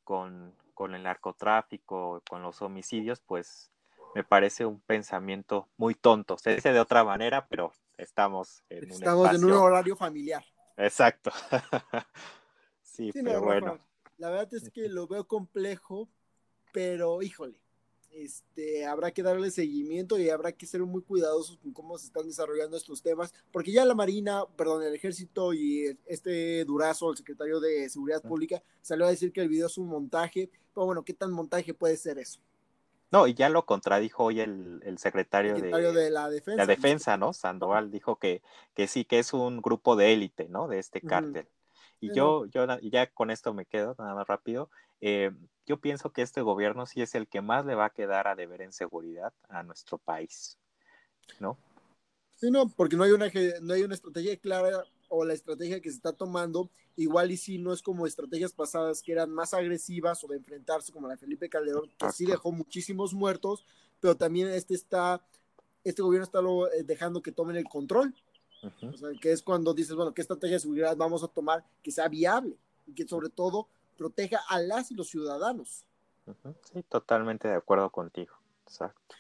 con, 0.04 0.56
con 0.74 0.96
el 0.96 1.04
narcotráfico, 1.04 2.24
con 2.28 2.42
los 2.42 2.62
homicidios, 2.64 3.22
pues 3.22 3.72
me 4.16 4.24
parece 4.24 4.66
un 4.66 4.82
pensamiento 4.82 5.70
muy 5.78 5.94
tonto. 5.94 6.38
Se 6.38 6.56
dice 6.56 6.74
de 6.74 6.80
otra 6.80 7.04
manera, 7.04 7.46
pero 7.48 7.72
estamos 8.00 8.63
en 8.70 8.91
estamos 8.91 9.29
un 9.29 9.36
en 9.36 9.46
un 9.46 9.51
horario 9.51 9.96
familiar. 9.96 10.44
Exacto. 10.77 11.32
sí, 12.82 13.12
pero 13.13 13.41
bueno. 13.41 13.79
La 14.18 14.29
verdad 14.29 14.53
es 14.53 14.70
que 14.70 14.89
lo 14.89 15.08
veo 15.08 15.25
complejo, 15.27 16.10
pero 16.74 17.22
híjole, 17.22 17.56
este, 18.12 18.86
habrá 18.86 19.12
que 19.12 19.24
darle 19.24 19.51
seguimiento 19.51 20.18
y 20.20 20.29
habrá 20.29 20.51
que 20.51 20.65
ser 20.65 20.82
muy 20.82 21.01
cuidadosos 21.01 21.58
con 21.58 21.72
cómo 21.72 21.98
se 21.98 22.08
están 22.08 22.27
desarrollando 22.27 22.75
estos 22.75 23.01
temas, 23.01 23.34
porque 23.51 23.72
ya 23.72 23.86
la 23.86 23.96
Marina, 23.96 24.44
perdón, 24.58 24.84
el 24.84 24.96
Ejército 24.96 25.53
y 25.53 25.98
este 26.06 26.65
Durazo, 26.65 27.12
el 27.12 27.18
secretario 27.18 27.60
de 27.60 27.88
Seguridad 27.89 28.22
Pública, 28.22 28.62
salió 28.82 29.06
a 29.06 29.10
decir 29.10 29.32
que 29.32 29.41
el 29.41 29.50
video 29.50 29.68
es 29.68 29.77
un 29.77 29.88
montaje, 29.88 30.50
pero 30.74 30.86
bueno, 30.86 31.03
¿qué 31.03 31.13
tan 31.13 31.32
montaje 31.32 31.74
puede 31.74 31.96
ser 31.96 32.18
eso? 32.20 32.41
No, 33.12 33.25
y 33.25 33.34
ya 33.34 33.50
lo 33.50 33.66
contradijo 33.66 34.25
hoy 34.25 34.39
el, 34.39 34.98
secretario, 34.98 35.56
de, 35.56 36.12
la 36.12 36.30
defensa. 36.30 36.58
La 36.58 36.66
defensa, 36.68 37.18
¿no? 37.18 37.34
Sandoval 37.34 37.89
dijo 37.89 38.18
que, 38.18 38.44
que 38.75 38.88
sí, 38.88 39.04
que 39.04 39.20
es 39.20 39.34
un 39.34 39.62
grupo 39.62 39.96
de 39.96 40.13
élite, 40.13 40.48
¿no? 40.48 40.68
De 40.68 40.78
este 40.78 41.01
cártel. 41.01 41.48
Y 42.00 42.13
yo, 42.13 42.46
yo 42.46 42.66
ya 42.82 43.08
con 43.08 43.30
esto 43.30 43.54
me 43.54 43.66
quedo, 43.66 43.96
nada 43.98 44.13
más 44.13 44.28
rápido. 44.28 44.70
Eh, 45.01 45.32
yo 45.66 45.80
pienso 45.80 46.12
que 46.12 46.22
este 46.22 46.42
gobierno 46.42 46.86
sí 46.86 47.01
es 47.01 47.16
el 47.16 47.28
que 47.28 47.42
más 47.42 47.66
le 47.66 47.75
va 47.75 47.86
a 47.86 47.89
quedar 47.89 48.28
a 48.28 48.36
deber 48.36 48.62
en 48.62 48.72
seguridad 48.72 49.34
a 49.50 49.63
nuestro 49.63 49.98
país, 49.98 50.58
¿no? 51.39 51.58
Sí, 52.36 52.50
no, 52.51 52.70
porque 52.70 52.96
no 52.96 53.04
hay 53.04 53.12
una, 53.12 53.30
no 53.62 53.74
hay 53.74 53.84
una 53.84 53.96
estrategia 53.96 54.38
clara 54.38 54.84
o 55.10 55.25
la 55.25 55.34
estrategia 55.34 55.82
que 55.82 55.89
se 55.89 55.98
está 55.98 56.13
tomando, 56.13 56.70
igual 57.00 57.32
y 57.32 57.38
si 57.38 57.58
no 57.58 57.72
es 57.72 57.82
como 57.82 58.06
estrategias 58.06 58.51
pasadas 58.51 59.01
que 59.01 59.13
eran 59.13 59.32
más 59.32 59.53
agresivas 59.53 60.22
o 60.24 60.27
de 60.27 60.36
enfrentarse 60.36 60.91
como 60.91 61.08
la 61.08 61.13
de 61.13 61.20
Felipe 61.20 61.50
Calderón, 61.50 61.89
que 61.98 62.12
sí 62.12 62.25
dejó 62.25 62.51
muchísimos 62.51 63.13
muertos, 63.13 63.65
pero 64.01 64.18
también 64.18 64.50
este 64.50 64.74
está, 64.75 65.22
este 65.84 66.01
gobierno 66.01 66.25
está 66.25 66.39
eh, 66.39 66.84
dejando 66.84 67.22
que 67.22 67.32
tomen 67.32 67.56
el 67.56 67.63
control. 67.63 68.13
O 68.82 68.98
sea, 68.98 69.10
que 69.22 69.32
es 69.32 69.41
cuando 69.41 69.74
dices, 69.74 69.96
bueno, 69.96 70.13
¿qué 70.13 70.22
estrategia 70.22 70.58
de 70.58 70.60
seguridad 70.60 70.98
vamos 70.98 71.24
a 71.24 71.29
tomar 71.29 71.63
que 71.82 71.91
sea 71.91 72.10
viable 72.10 72.58
y 72.86 72.94
que 72.94 73.08
sobre 73.08 73.29
todo 73.29 73.70
proteja 73.98 74.41
a 74.50 74.60
las 74.60 74.91
y 74.91 74.96
los 74.96 75.08
ciudadanos? 75.08 75.86
Sí, 76.74 76.84
totalmente 76.89 77.48
de 77.48 77.56
acuerdo 77.56 77.89
contigo. 77.89 78.36
Exacto. 78.65 79.15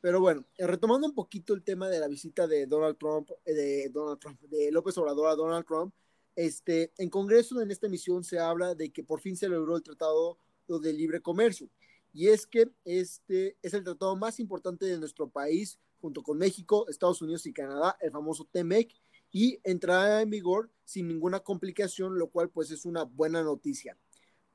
Pero 0.00 0.20
bueno, 0.20 0.44
eh, 0.56 0.66
retomando 0.68 1.08
un 1.08 1.14
poquito 1.14 1.52
el 1.54 1.64
tema 1.64 1.88
de 1.88 1.98
la 1.98 2.06
visita 2.06 2.46
de 2.46 2.66
Donald 2.66 2.96
Trump, 2.96 3.28
eh, 3.44 3.52
de 3.52 3.88
Donald 3.88 4.20
Trump, 4.20 4.40
de 4.42 4.70
López 4.70 4.96
Obrador 4.98 5.28
a 5.28 5.34
Donald 5.34 5.66
Trump, 5.66 5.92
este, 6.36 6.92
en 6.98 7.10
Congreso 7.10 7.60
en 7.60 7.70
esta 7.70 7.86
emisión 7.86 8.22
se 8.22 8.38
habla 8.38 8.74
de 8.74 8.92
que 8.92 9.02
por 9.02 9.20
fin 9.20 9.36
se 9.36 9.48
logró 9.48 9.76
el 9.76 9.82
Tratado 9.82 10.38
de 10.68 10.92
Libre 10.92 11.20
Comercio. 11.20 11.70
Y 12.12 12.28
es 12.28 12.46
que 12.46 12.70
este 12.84 13.56
es 13.62 13.74
el 13.74 13.84
tratado 13.84 14.16
más 14.16 14.38
importante 14.38 14.86
de 14.86 14.98
nuestro 14.98 15.28
país, 15.28 15.78
junto 16.00 16.22
con 16.22 16.38
México, 16.38 16.86
Estados 16.88 17.20
Unidos 17.22 17.46
y 17.46 17.52
Canadá, 17.52 17.96
el 18.00 18.10
famoso 18.10 18.46
TEMEC, 18.50 18.94
y 19.32 19.58
entrará 19.64 20.22
en 20.22 20.30
vigor 20.30 20.70
sin 20.84 21.08
ninguna 21.08 21.40
complicación, 21.40 22.18
lo 22.18 22.30
cual 22.30 22.50
pues 22.50 22.70
es 22.70 22.84
una 22.84 23.04
buena 23.04 23.42
noticia. 23.42 23.98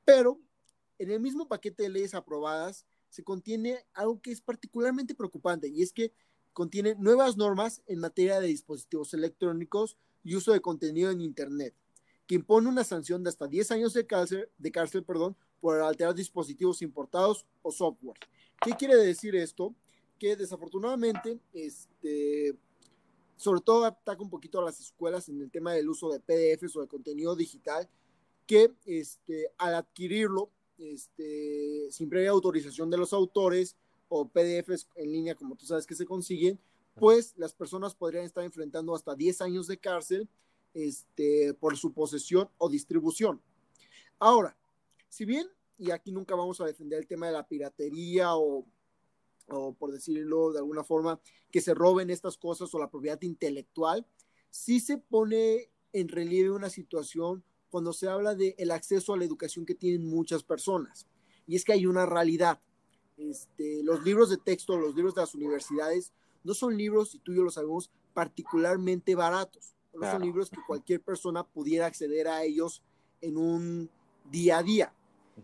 Pero 0.04 0.40
en 0.98 1.10
el 1.10 1.20
mismo 1.20 1.48
paquete 1.48 1.84
de 1.84 1.88
leyes 1.88 2.14
aprobadas 2.14 2.86
se 3.08 3.22
contiene 3.22 3.84
algo 3.92 4.20
que 4.20 4.32
es 4.32 4.40
particularmente 4.40 5.14
preocupante 5.14 5.68
y 5.68 5.82
es 5.82 5.92
que 5.92 6.12
contiene 6.52 6.94
nuevas 6.96 7.36
normas 7.36 7.82
en 7.86 7.98
materia 7.98 8.40
de 8.40 8.48
dispositivos 8.48 9.14
electrónicos 9.14 9.98
y 10.24 10.34
uso 10.34 10.52
de 10.52 10.60
contenido 10.60 11.10
en 11.10 11.20
Internet, 11.20 11.74
que 12.26 12.34
impone 12.34 12.68
una 12.68 12.84
sanción 12.84 13.22
de 13.22 13.30
hasta 13.30 13.46
10 13.46 13.70
años 13.72 13.92
de 13.94 14.06
cárcel, 14.06 14.48
de 14.58 14.72
cárcel 14.72 15.04
perdón, 15.04 15.36
por 15.60 15.80
alterar 15.80 16.14
dispositivos 16.14 16.82
importados 16.82 17.46
o 17.62 17.70
software. 17.70 18.18
¿Qué 18.60 18.72
quiere 18.72 18.96
decir 18.96 19.34
esto? 19.34 19.74
Que 20.18 20.36
desafortunadamente, 20.36 21.38
este, 21.52 22.56
sobre 23.36 23.60
todo 23.60 23.84
ataca 23.84 24.22
un 24.22 24.30
poquito 24.30 24.60
a 24.60 24.64
las 24.64 24.80
escuelas 24.80 25.28
en 25.28 25.40
el 25.40 25.50
tema 25.50 25.72
del 25.72 25.88
uso 25.88 26.10
de 26.10 26.20
PDFs 26.20 26.76
o 26.76 26.80
de 26.80 26.88
contenido 26.88 27.34
digital, 27.34 27.88
que 28.46 28.72
este, 28.84 29.48
al 29.58 29.74
adquirirlo 29.74 30.50
este, 30.78 31.88
sin 31.90 32.08
previa 32.08 32.30
autorización 32.30 32.90
de 32.90 32.98
los 32.98 33.12
autores 33.12 33.76
o 34.08 34.28
PDFs 34.28 34.88
en 34.96 35.12
línea, 35.12 35.34
como 35.34 35.56
tú 35.56 35.66
sabes 35.66 35.86
que 35.86 35.94
se 35.94 36.04
consiguen, 36.04 36.58
pues 36.94 37.34
las 37.36 37.54
personas 37.54 37.94
podrían 37.94 38.24
estar 38.24 38.44
enfrentando 38.44 38.94
hasta 38.94 39.14
10 39.14 39.40
años 39.40 39.66
de 39.66 39.78
cárcel 39.78 40.28
este, 40.74 41.54
por 41.54 41.76
su 41.76 41.92
posesión 41.92 42.48
o 42.58 42.68
distribución. 42.68 43.40
Ahora, 44.18 44.56
si 45.08 45.24
bien, 45.24 45.48
y 45.78 45.90
aquí 45.90 46.12
nunca 46.12 46.34
vamos 46.34 46.60
a 46.60 46.66
defender 46.66 46.98
el 46.98 47.06
tema 47.06 47.26
de 47.26 47.32
la 47.32 47.46
piratería 47.46 48.36
o, 48.36 48.64
o 49.48 49.74
por 49.74 49.92
decirlo 49.92 50.52
de 50.52 50.58
alguna 50.58 50.84
forma, 50.84 51.20
que 51.50 51.60
se 51.60 51.74
roben 51.74 52.10
estas 52.10 52.36
cosas 52.38 52.74
o 52.74 52.78
la 52.78 52.90
propiedad 52.90 53.20
intelectual, 53.22 54.06
sí 54.50 54.80
se 54.80 54.98
pone 54.98 55.70
en 55.92 56.08
relieve 56.08 56.50
una 56.50 56.70
situación 56.70 57.44
cuando 57.70 57.92
se 57.92 58.08
habla 58.08 58.34
del 58.34 58.54
el 58.58 58.70
acceso 58.70 59.14
a 59.14 59.16
la 59.16 59.24
educación 59.24 59.66
que 59.66 59.74
tienen 59.74 60.06
muchas 60.06 60.42
personas. 60.42 61.06
Y 61.46 61.56
es 61.56 61.64
que 61.64 61.72
hay 61.72 61.86
una 61.86 62.06
realidad. 62.06 62.60
Este, 63.16 63.82
los 63.82 64.02
libros 64.04 64.30
de 64.30 64.36
texto, 64.36 64.76
los 64.76 64.94
libros 64.94 65.14
de 65.14 65.22
las 65.22 65.34
universidades, 65.34 66.12
no 66.44 66.54
son 66.54 66.76
libros, 66.76 67.14
y 67.14 67.18
tú 67.18 67.32
y 67.32 67.36
yo 67.36 67.42
lo 67.42 67.50
sabemos, 67.50 67.90
particularmente 68.14 69.14
baratos. 69.14 69.74
No 69.92 70.10
son 70.10 70.22
libros 70.22 70.48
que 70.48 70.60
cualquier 70.66 71.02
persona 71.02 71.44
pudiera 71.44 71.86
acceder 71.86 72.26
a 72.26 72.42
ellos 72.44 72.82
en 73.20 73.36
un 73.36 73.90
día 74.30 74.58
a 74.58 74.62
día. 74.62 74.94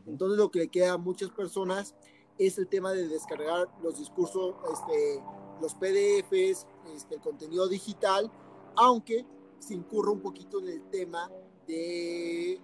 Entonces 0.07 0.39
lo 0.39 0.51
que 0.51 0.61
le 0.61 0.69
queda 0.69 0.93
a 0.93 0.99
muchas 0.99 1.31
personas 1.31 1.95
es 2.39 2.59
el 2.59 2.67
tema 2.67 2.93
de 2.93 3.09
descargar 3.09 3.69
los 3.83 3.99
discursos, 3.99 4.55
este, 4.73 5.23
los 5.61 5.75
PDFs, 5.75 6.67
este, 6.95 7.17
el 7.17 7.21
contenido 7.21 7.69
digital, 7.69 8.31
aunque 8.77 9.27
se 9.59 9.75
incurra 9.75 10.13
un 10.13 10.21
poquito 10.21 10.61
en 10.61 10.69
el 10.69 10.83
tema 10.89 11.31
de 11.67 12.61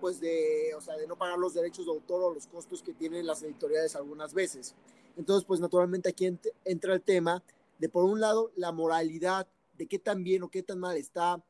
pues 0.00 0.20
de, 0.20 0.72
o 0.76 0.80
sea, 0.80 0.96
de 0.96 1.08
no 1.08 1.16
pagar 1.16 1.38
los 1.38 1.54
derechos 1.54 1.86
de 1.86 1.90
autor 1.90 2.22
o 2.22 2.34
los 2.34 2.46
costos 2.46 2.82
que 2.82 2.94
tienen 2.94 3.26
las 3.26 3.42
editoriales 3.42 3.96
algunas 3.96 4.32
veces. 4.32 4.76
Entonces, 5.16 5.44
pues 5.44 5.58
naturalmente 5.58 6.08
aquí 6.08 6.32
entra 6.64 6.94
el 6.94 7.02
tema 7.02 7.42
de, 7.78 7.88
por 7.88 8.04
un 8.04 8.20
lado, 8.20 8.52
la 8.56 8.72
moralidad 8.72 9.48
de 9.74 9.86
qué 9.86 9.98
tan 9.98 10.24
bien 10.24 10.42
o 10.42 10.50
qué 10.50 10.62
tan 10.62 10.78
mal 10.78 10.96
está 10.96 11.42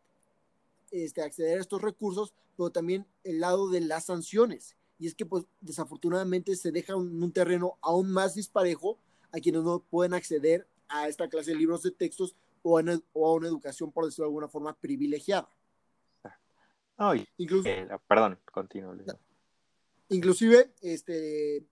este, 0.90 1.22
acceder 1.22 1.58
a 1.58 1.60
estos 1.60 1.82
recursos, 1.82 2.34
pero 2.56 2.70
también 2.70 3.06
el 3.24 3.40
lado 3.40 3.70
de 3.70 3.80
las 3.80 4.06
sanciones. 4.06 4.76
Y 4.98 5.06
es 5.06 5.14
que, 5.14 5.26
pues, 5.26 5.44
desafortunadamente 5.60 6.56
se 6.56 6.72
deja 6.72 6.96
un, 6.96 7.22
un 7.22 7.32
terreno 7.32 7.78
aún 7.80 8.10
más 8.10 8.34
disparejo 8.34 8.98
a 9.32 9.38
quienes 9.38 9.62
no 9.62 9.80
pueden 9.80 10.14
acceder 10.14 10.66
a 10.88 11.08
esta 11.08 11.28
clase 11.28 11.52
de 11.52 11.56
libros 11.56 11.82
de 11.82 11.90
textos 11.90 12.34
o, 12.62 12.80
o 13.12 13.28
a 13.28 13.34
una 13.34 13.48
educación, 13.48 13.92
por 13.92 14.04
decirlo 14.04 14.24
de 14.24 14.30
alguna 14.30 14.48
forma, 14.48 14.74
privilegiada. 14.74 15.48
Eh, 17.64 17.88
perdón, 18.08 18.38
continúo. 18.52 18.94
Inclusive, 20.08 20.72
este, 20.80 21.64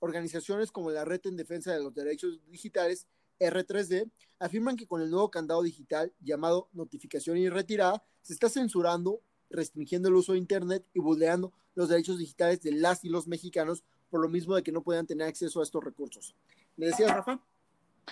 organizaciones 0.00 0.72
como 0.72 0.90
la 0.90 1.04
Red 1.04 1.20
en 1.24 1.36
Defensa 1.36 1.72
de 1.72 1.82
los 1.82 1.94
Derechos 1.94 2.40
Digitales, 2.48 3.06
R3D, 3.42 4.10
afirman 4.38 4.76
que 4.76 4.86
con 4.86 5.02
el 5.02 5.10
nuevo 5.10 5.30
candado 5.30 5.62
digital 5.62 6.12
llamado 6.20 6.68
notificación 6.72 7.36
y 7.36 7.48
retirada, 7.48 8.02
se 8.22 8.32
está 8.32 8.48
censurando, 8.48 9.20
restringiendo 9.50 10.08
el 10.08 10.14
uso 10.14 10.32
de 10.32 10.38
Internet 10.38 10.86
y 10.94 11.00
vulnerando 11.00 11.52
los 11.74 11.88
derechos 11.88 12.18
digitales 12.18 12.62
de 12.62 12.72
las 12.72 13.04
y 13.04 13.08
los 13.08 13.26
mexicanos 13.26 13.84
por 14.10 14.20
lo 14.20 14.28
mismo 14.28 14.54
de 14.54 14.62
que 14.62 14.72
no 14.72 14.82
puedan 14.82 15.06
tener 15.06 15.26
acceso 15.26 15.60
a 15.60 15.62
estos 15.62 15.82
recursos. 15.82 16.34
¿Me 16.76 16.86
decías, 16.86 17.10
Rafa? 17.14 17.40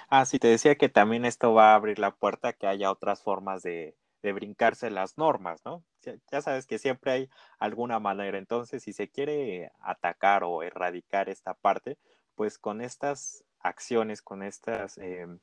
Ah, 0.09 0.25
sí, 0.25 0.39
te 0.39 0.49
decía 0.49 0.77
que 0.77 0.89
también 0.89 1.25
esto 1.25 1.53
va 1.53 1.73
a 1.73 1.75
abrir 1.75 1.99
la 1.99 2.15
puerta 2.15 2.49
a 2.49 2.53
que 2.53 2.67
haya 2.67 2.91
otras 2.91 3.23
formas 3.23 3.63
de, 3.63 3.97
de 4.23 4.33
brincarse 4.33 4.91
las 4.91 5.19
normas, 5.19 5.63
¿no? 5.65 5.85
Ya 6.31 6.41
sabes 6.41 6.67
que 6.67 6.79
siempre 6.79 7.13
hay 7.13 7.31
alguna 7.59 7.99
manera. 7.99 8.39
Entonces, 8.39 8.83
si 8.83 8.93
se 8.93 9.09
quiere 9.09 9.71
atacar 9.81 10.45
o 10.45 10.63
erradicar 10.63 11.29
esta 11.29 11.55
parte, 11.55 11.99
pues 12.35 12.59
con 12.59 12.81
estas 12.81 13.45
acciones, 13.61 14.23
con 14.23 14.43
estas 14.43 14.99
em, 14.99 15.39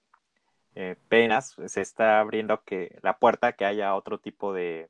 eh, 0.76 0.96
penas, 1.10 1.56
se 1.66 1.82
está 1.82 2.20
abriendo 2.20 2.64
que 2.64 2.98
la 3.02 3.18
puerta 3.18 3.54
que 3.54 3.66
haya 3.66 3.96
otro 3.96 4.20
tipo 4.20 4.54
de, 4.54 4.90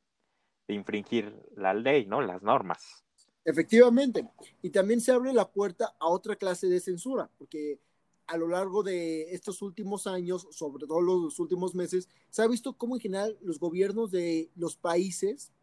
de 0.68 0.74
infringir 0.74 1.34
la 1.56 1.74
ley, 1.74 2.06
¿no? 2.06 2.22
Las 2.22 2.42
normas. 2.42 3.04
Efectivamente. 3.46 4.28
Y 4.62 4.72
también 4.72 5.00
se 5.00 5.12
abre 5.12 5.32
la 5.34 5.50
puerta 5.50 5.96
a 6.00 6.08
otra 6.08 6.36
clase 6.36 6.68
de 6.68 6.82
censura, 6.82 7.30
porque 7.38 7.80
a 8.28 8.36
lo 8.36 8.50
largo 8.50 8.84
de 8.84 9.34
estos 9.34 9.62
últimos 9.62 10.06
años, 10.06 10.48
sobre 10.52 10.86
todo 10.86 11.02
los 11.02 11.40
últimos 11.40 11.74
meses, 11.74 12.10
se 12.30 12.42
ha 12.42 12.48
visto 12.48 12.74
cómo 12.74 12.96
en 12.96 13.02
general 13.02 13.38
los 13.42 13.60
gobiernos 13.60 14.12
de 14.12 14.52
los 14.56 14.76
países 14.76 15.54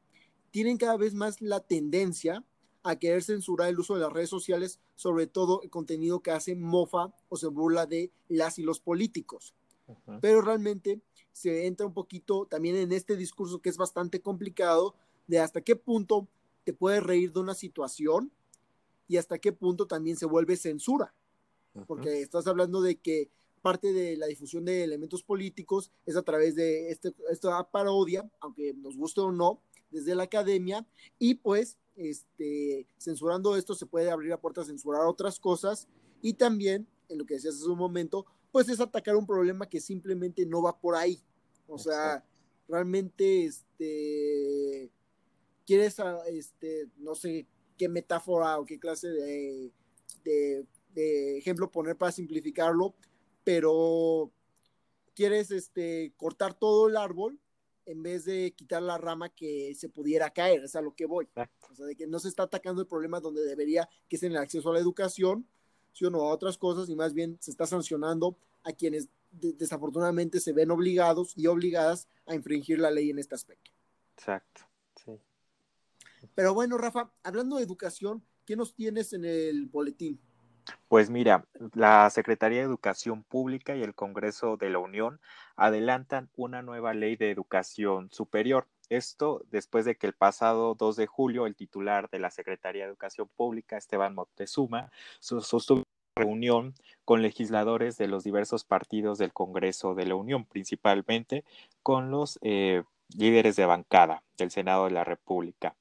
tienen 0.51 0.79
cada 0.79 0.97
vez 0.97 1.15
más 1.15 1.43
la 1.43 1.61
tendencia 1.61 2.43
a 2.85 2.97
querer 2.97 3.23
censurar 3.23 3.69
el 3.69 3.79
uso 3.81 3.95
de 3.95 4.01
las 4.01 4.13
redes 4.13 4.29
sociales, 4.29 4.79
sobre 4.95 5.27
todo 5.27 5.63
el 5.63 5.71
contenido 5.71 6.21
que 6.21 6.31
hace 6.31 6.55
mofa 6.55 7.13
o 7.31 7.37
se 7.37 7.49
burla 7.49 7.87
de 7.87 8.13
las 8.29 8.59
y 8.59 8.63
los 8.63 8.79
políticos. 8.79 9.55
Pero 10.21 10.43
realmente 10.43 11.01
se 11.33 11.67
entra 11.67 11.87
un 11.87 11.95
poquito 11.95 12.47
también 12.47 12.77
en 12.77 12.93
este 12.93 13.17
discurso 13.17 13.61
que 13.61 13.71
es 13.71 13.77
bastante 13.77 14.21
complicado 14.21 14.95
de 15.27 15.41
hasta 15.41 15.63
qué 15.63 15.77
punto 15.77 16.29
te 16.65 16.75
puedes 16.75 17.03
reír 17.03 17.33
de 17.33 17.41
una 17.41 17.55
situación 17.55 18.31
y 19.09 19.17
hasta 19.17 19.39
qué 19.39 19.53
punto 19.53 19.87
también 19.87 20.17
se 20.17 20.27
vuelve 20.27 20.57
censura. 20.57 21.15
Porque 21.87 22.21
estás 22.21 22.47
hablando 22.47 22.83
de 22.83 22.97
que 22.97 23.31
parte 23.63 23.95
de 23.95 24.17
la 24.19 24.27
difusión 24.27 24.67
de 24.67 24.85
elementos 24.85 25.23
políticos 25.23 25.91
es 26.05 26.17
a 26.17 26.23
través 26.23 26.55
de 26.55 26.91
este, 26.91 27.15
esta 27.31 27.71
parodia, 27.71 28.31
aunque 28.41 28.75
nos 28.75 28.97
guste 28.97 29.23
o 29.23 29.33
no, 29.33 29.61
desde 29.91 30.15
la 30.15 30.25
academia, 30.25 30.87
y 31.19 31.37
pues 31.37 31.79
este, 31.97 32.87
censurando 32.99 33.57
esto 33.57 33.75
se 33.75 33.87
puede 33.87 34.11
abrir 34.11 34.31
la 34.31 34.41
puerta 34.41 34.63
a 34.63 34.65
censurar 34.65 35.07
otras 35.07 35.39
cosas, 35.39 35.89
y 36.23 36.35
también, 36.35 36.87
en 37.09 37.19
lo 37.19 37.27
que 37.27 37.35
decías 37.35 37.57
hace 37.57 37.69
un 37.69 37.79
momento, 37.79 38.27
pues 38.51 38.69
es 38.69 38.81
atacar 38.81 39.17
un 39.17 39.27
problema 39.27 39.69
que 39.69 39.81
simplemente 39.81 40.47
no 40.47 40.63
va 40.63 40.79
por 40.79 40.95
ahí. 40.95 41.21
O 41.67 41.79
sea, 41.79 42.25
realmente, 42.69 43.45
este, 43.45 44.91
quieres, 45.67 45.97
este, 46.29 46.89
no 46.99 47.15
sé 47.15 47.47
qué 47.77 47.89
metáfora 47.89 48.59
o 48.59 48.65
qué 48.65 48.79
clase 48.79 49.09
de, 49.09 49.73
de 50.25 50.67
de 50.95 51.39
ejemplo 51.39 51.71
poner 51.71 51.97
para 51.97 52.13
simplificarlo, 52.13 52.95
pero 53.43 54.31
quieres 55.15 55.51
este, 55.51 56.13
cortar 56.17 56.55
todo 56.55 56.89
el 56.89 56.97
árbol 56.97 57.39
en 57.87 58.03
vez 58.03 58.25
de 58.25 58.53
quitar 58.53 58.83
la 58.83 58.99
rama 58.99 59.29
que 59.29 59.75
se 59.75 59.89
pudiera 59.89 60.31
caer, 60.31 60.65
es 60.65 60.77
a 60.77 60.81
lo 60.81 60.95
que 60.95 61.07
voy. 61.07 61.29
O 61.71 61.75
sea, 61.75 61.87
de 61.87 61.97
que 61.97 62.07
no 62.07 62.19
se 62.19 62.29
está 62.29 62.45
atacando 62.45 62.81
el 62.81 62.87
problema 62.87 63.21
donde 63.21 63.45
debería, 63.45 63.89
que 64.09 64.17
es 64.17 64.23
en 64.23 64.33
el 64.33 64.39
acceso 64.39 64.71
a 64.71 64.75
la 64.75 64.81
educación, 64.81 65.47
sino 65.93 66.23
a 66.23 66.33
otras 66.33 66.59
cosas, 66.59 66.89
y 66.89 66.97
más 66.97 67.15
bien 67.15 67.37
se 67.41 67.51
está 67.51 67.67
sancionando 67.67 68.37
a 68.65 68.73
quienes 68.73 69.09
desafortunadamente 69.31 70.41
se 70.41 70.53
ven 70.53 70.71
obligados 70.71 71.37
y 71.37 71.47
obligadas 71.47 72.09
a 72.27 72.35
infringir 72.35 72.79
la 72.79 72.91
ley 72.91 73.11
en 73.11 73.19
este 73.19 73.35
aspecto. 73.35 73.71
Exacto, 74.17 74.63
sí. 75.05 75.21
Pero 76.35 76.55
bueno, 76.55 76.79
Rafa, 76.79 77.13
hablando 77.23 77.57
de 77.57 77.65
educación, 77.65 78.25
¿qué 78.45 78.57
nos 78.57 78.75
tienes 78.75 79.13
en 79.13 79.25
el 79.25 79.67
boletín? 79.67 80.21
Pues 80.89 81.11
mira, 81.11 81.45
la 81.75 82.09
Secretaría 82.11 82.59
de 82.59 82.65
Educación 82.65 83.23
Pública 83.25 83.75
y 83.77 83.83
el 83.83 83.95
Congreso 83.95 84.57
de 84.57 84.71
la 84.71 84.79
Unión 84.79 85.21
adelantan 85.57 86.31
una 86.37 86.63
nueva 86.63 86.95
ley 86.95 87.17
de 87.17 87.31
educación 87.31 88.11
superior. 88.11 88.67
Esto 88.89 89.43
después 89.51 89.85
de 89.85 89.97
que 89.97 90.07
el 90.07 90.13
pasado 90.13 90.75
2 90.75 90.97
de 90.97 91.07
julio 91.07 91.47
el 91.47 91.57
titular 91.57 92.09
de 92.11 92.19
la 92.19 92.31
Secretaría 92.31 92.85
de 92.85 92.91
Educación 92.91 93.29
Pública, 93.37 93.77
Esteban 93.77 94.15
Moctezuma, 94.15 94.91
sostuvo 95.21 95.85
reunión 96.17 96.75
con 97.05 97.23
legisladores 97.23 97.97
de 97.99 98.09
los 98.09 98.25
diversos 98.25 98.65
partidos 98.65 99.19
del 99.19 99.33
Congreso 99.33 99.95
de 99.95 100.07
la 100.07 100.15
Unión, 100.15 100.45
principalmente 100.45 101.45
con 101.83 102.11
los 102.11 102.39
eh, 102.43 102.85
líderes 103.17 103.57
de 103.57 103.67
bancada 103.67 104.23
del 104.39 104.51
Senado 104.51 104.85
de 104.85 104.93
la 104.93 105.05
República. 105.05 105.75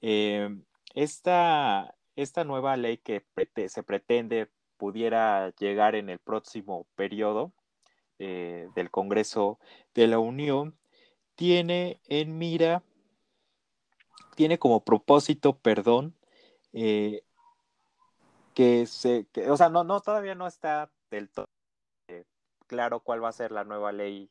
Eh, 0.00 0.56
esta, 0.94 1.94
esta 2.16 2.44
nueva 2.44 2.76
ley 2.76 2.98
que 2.98 3.24
se 3.68 3.82
pretende 3.82 4.50
pudiera 4.76 5.50
llegar 5.60 5.94
en 5.94 6.10
el 6.10 6.18
próximo 6.18 6.86
periodo 6.96 7.52
eh, 8.18 8.68
del 8.74 8.90
Congreso 8.90 9.58
de 9.94 10.06
la 10.06 10.18
Unión 10.18 10.76
tiene 11.34 12.00
en 12.06 12.36
mira, 12.36 12.82
tiene 14.34 14.58
como 14.58 14.84
propósito, 14.84 15.56
perdón, 15.58 16.16
eh, 16.72 17.22
que 18.54 18.86
se, 18.86 19.26
o 19.48 19.56
sea, 19.56 19.68
no, 19.68 19.84
no, 19.84 20.00
todavía 20.00 20.34
no 20.34 20.46
está 20.46 20.90
del 21.10 21.30
todo 21.30 21.48
eh, 22.08 22.24
claro 22.66 23.00
cuál 23.00 23.22
va 23.22 23.28
a 23.28 23.32
ser 23.32 23.52
la 23.52 23.64
nueva 23.64 23.92
ley, 23.92 24.30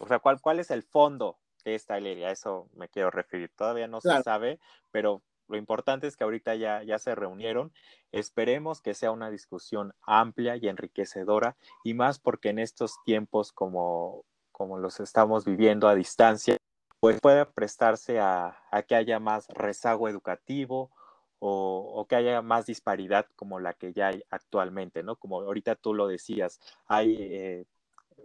o 0.00 0.08
sea, 0.08 0.18
cuál, 0.18 0.40
cuál 0.40 0.58
es 0.58 0.70
el 0.70 0.82
fondo 0.82 1.38
de 1.64 1.76
esta 1.76 1.98
ley, 2.00 2.22
a 2.24 2.30
eso 2.30 2.68
me 2.74 2.88
quiero 2.88 3.10
referir, 3.10 3.50
todavía 3.56 3.86
no 3.86 4.00
se 4.00 4.22
sabe, 4.22 4.58
pero 4.90 5.22
lo 5.48 5.56
importante 5.56 6.06
es 6.06 6.16
que 6.16 6.24
ahorita 6.24 6.54
ya, 6.54 6.82
ya 6.82 6.98
se 6.98 7.14
reunieron. 7.14 7.72
Esperemos 8.12 8.80
que 8.80 8.94
sea 8.94 9.10
una 9.10 9.30
discusión 9.30 9.94
amplia 10.02 10.56
y 10.56 10.68
enriquecedora 10.68 11.56
y 11.84 11.94
más 11.94 12.18
porque 12.18 12.50
en 12.50 12.58
estos 12.58 12.96
tiempos 13.04 13.52
como, 13.52 14.24
como 14.52 14.78
los 14.78 15.00
estamos 15.00 15.44
viviendo 15.44 15.88
a 15.88 15.94
distancia, 15.94 16.56
pues 17.00 17.20
puede 17.20 17.46
prestarse 17.46 18.18
a, 18.18 18.58
que 18.88 18.94
haya 18.94 19.20
más 19.20 19.46
rezago 19.48 20.08
educativo 20.08 20.90
o, 21.38 22.06
que 22.08 22.16
haya 22.16 22.42
más 22.42 22.66
disparidad 22.66 23.26
como 23.36 23.60
la 23.60 23.74
que 23.74 23.92
ya 23.92 24.08
hay 24.08 24.22
actualmente, 24.30 25.02
¿no? 25.02 25.16
Como 25.16 25.40
ahorita 25.40 25.76
tú 25.76 25.94
lo 25.94 26.08
decías, 26.08 26.58
hay 26.86 27.16
eh, 27.20 27.66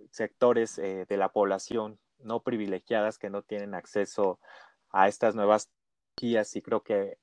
sectores 0.09 0.79
eh, 0.79 1.05
de 1.07 1.17
la 1.17 1.29
población 1.29 1.99
no 2.19 2.41
privilegiadas 2.41 3.17
que 3.17 3.29
no 3.29 3.41
tienen 3.41 3.75
acceso 3.75 4.39
a 4.91 5.07
estas 5.07 5.35
nuevas 5.35 5.69
y 6.19 6.61
creo 6.61 6.83
que 6.83 7.17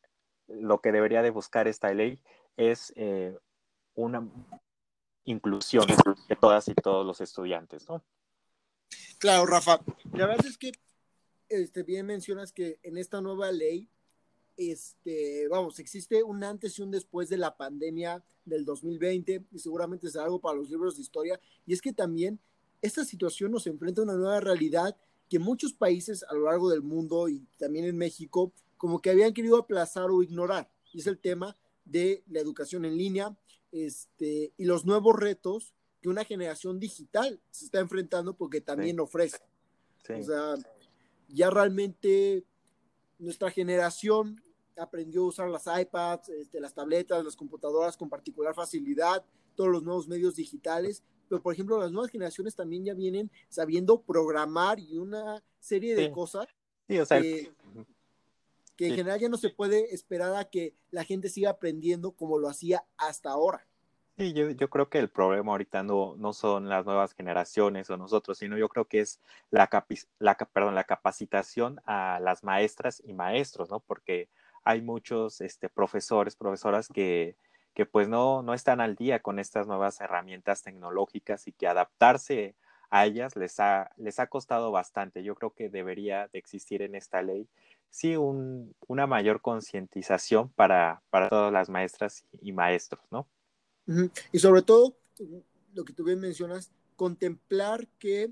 lo 0.49 0.81
que 0.81 0.93
debería 0.93 1.23
de 1.23 1.31
buscar 1.31 1.69
esta 1.69 1.93
ley 1.93 2.19
es 2.57 2.93
eh, 2.97 3.37
una 3.95 4.29
inclusión 5.25 5.87
de 6.29 6.37
todas 6.37 6.69
y 6.69 6.75
todos 6.75 7.07
los 7.07 7.21
estudiantes, 7.21 7.89
¿no? 7.89 8.03
Claro, 9.19 9.47
Rafa. 9.47 9.81
La 10.13 10.27
verdad 10.27 10.47
es 10.47 10.57
que 10.57 10.73
este, 11.49 11.83
bien 11.83 12.07
mencionas 12.07 12.53
que 12.53 12.79
en 12.83 12.97
esta 12.97 13.21
nueva 13.21 13.53
ley, 13.53 13.89
este, 14.57 15.47
vamos, 15.49 15.79
existe 15.79 16.23
un 16.23 16.43
antes 16.43 16.79
y 16.79 16.83
un 16.83 16.91
después 16.91 17.29
de 17.29 17.37
la 17.37 17.57
pandemia 17.57 18.25
del 18.45 18.65
2020 18.65 19.45
y 19.53 19.59
seguramente 19.59 20.11
será 20.11 20.25
algo 20.25 20.41
para 20.41 20.57
los 20.57 20.71
libros 20.71 20.97
de 20.97 21.03
historia. 21.03 21.41
Y 21.67 21.73
es 21.73 21.83
que 21.83 21.93
también 21.93 22.41
esta 22.81 23.05
situación 23.05 23.53
nos 23.53 23.67
enfrenta 23.67 24.01
a 24.01 24.05
una 24.05 24.15
nueva 24.15 24.41
realidad 24.41 24.97
que 25.29 25.39
muchos 25.39 25.73
países 25.73 26.25
a 26.25 26.35
lo 26.35 26.45
largo 26.45 26.71
del 26.71 26.83
mundo 26.83 27.29
y 27.29 27.47
también 27.59 27.85
en 27.85 27.97
México 27.97 28.53
como 28.79 29.03
que 29.03 29.11
habían 29.11 29.35
querido 29.35 29.59
aplazar 29.59 30.11
o 30.11 30.23
ignorar. 30.23 30.71
Y 30.93 31.01
es 31.01 31.07
el 31.07 31.19
tema 31.19 31.57
de 31.85 32.23
la 32.29 32.41
educación 32.41 32.85
en 32.85 32.97
línea 32.97 33.37
este, 33.73 34.53
y 34.57 34.65
los 34.65 34.87
nuevos 34.87 35.15
retos 35.17 35.75
que 36.01 36.09
una 36.09 36.25
generación 36.25 36.79
digital 36.79 37.41
se 37.51 37.67
está 37.67 37.81
enfrentando 37.81 38.35
porque 38.35 38.61
también 38.61 39.01
ofrece. 39.01 39.39
O 40.09 40.23
sea, 40.23 40.55
ya 41.29 41.51
realmente 41.51 42.45
nuestra 43.19 43.51
generación 43.51 44.41
aprendió 44.77 45.23
a 45.23 45.27
usar 45.27 45.51
las 45.51 45.67
iPads, 45.67 46.29
este, 46.31 46.61
las 46.61 46.73
tabletas, 46.73 47.25
las 47.25 47.37
computadoras 47.37 47.97
con 47.97 48.09
particular 48.09 48.55
facilidad, 48.55 49.25
todos 49.55 49.71
los 49.71 49.83
nuevos 49.83 50.07
medios 50.07 50.37
digitales, 50.37 51.03
pero 51.29 51.43
por 51.43 51.53
ejemplo 51.53 51.79
las 51.79 51.91
nuevas 51.91 52.11
generaciones 52.11 52.55
también 52.55 52.85
ya 52.85 52.95
vienen 52.95 53.31
sabiendo 53.49 54.01
programar 54.01 54.79
y 54.79 54.99
una 54.99 55.43
serie 55.59 55.95
de 55.95 56.11
cosas 56.11 56.47
sí, 56.87 56.99
o 56.99 57.05
sea, 57.05 57.21
que 57.21 57.53
en 58.87 58.95
general 58.95 59.19
ya 59.19 59.29
no 59.29 59.37
se 59.37 59.51
puede 59.51 59.95
esperar 59.95 60.35
a 60.37 60.45
que 60.45 60.75
la 60.91 61.05
gente 61.05 61.29
siga 61.29 61.51
aprendiendo 61.51 62.13
como 62.13 62.39
lo 62.39 62.49
hacía 62.49 62.85
hasta 62.97 63.31
ahora. 63.31 63.67
Sí, 64.17 64.33
yo, 64.33 64.51
yo 64.51 64.69
creo 64.69 64.89
que 64.89 64.99
el 64.99 65.11
problema 65.11 65.53
ahorita 65.53 65.85
no, 65.85 66.17
no 66.17 66.33
son 66.33 66.69
las 66.69 66.85
nuevas 66.85 67.15
generaciones 67.15 67.89
o 67.89 67.97
nosotros, 67.97 68.39
sino 68.39 68.59
yo 68.59 68.69
creo 68.69 68.87
que 68.87 68.99
es 69.01 69.21
la, 69.51 69.71
la, 70.19 70.35
perdón, 70.37 70.75
la 70.75 70.85
capacitación 70.85 71.81
a 71.85 72.19
las 72.21 72.43
maestras 72.43 73.01
y 73.05 73.13
maestros, 73.13 73.71
¿no? 73.71 73.79
Porque 73.79 74.29
hay 74.65 74.83
muchos 74.83 75.41
este, 75.41 75.69
profesores, 75.69 76.35
profesoras 76.35 76.89
que, 76.89 77.37
que 77.75 77.87
pues 77.87 78.09
no, 78.09 78.43
no 78.43 78.55
están 78.55 78.81
al 78.81 78.97
día 78.97 79.21
con 79.21 79.39
estas 79.39 79.69
nuevas 79.69 80.01
herramientas 80.01 80.63
tecnológicas 80.65 81.47
y 81.47 81.53
que 81.53 81.69
adaptarse 81.69 82.57
a 82.91 83.07
ellas 83.07 83.37
les 83.37 83.61
ha, 83.61 83.93
les 83.97 84.19
ha 84.19 84.27
costado 84.27 84.73
bastante. 84.73 85.23
Yo 85.23 85.37
creo 85.37 85.55
que 85.55 85.69
debería 85.69 86.29
de 86.33 86.41
existir 86.41 86.83
en 86.83 86.97
esta 86.97 87.23
ley 87.23 87.49
sí 87.91 88.17
un, 88.17 88.75
una 88.87 89.07
mayor 89.07 89.41
concientización 89.41 90.51
para, 90.51 91.03
para 91.11 91.29
todas 91.29 91.53
las 91.53 91.69
maestras 91.69 92.25
y 92.41 92.53
maestros, 92.53 93.03
¿no? 93.11 93.27
Y 94.33 94.39
sobre 94.39 94.63
todo, 94.63 94.97
lo 95.75 95.85
que 95.85 95.95
tú 95.95 96.05
bien 96.05 96.21
mencionas, 96.21 96.71
contemplar 96.97 97.89
que, 97.99 98.31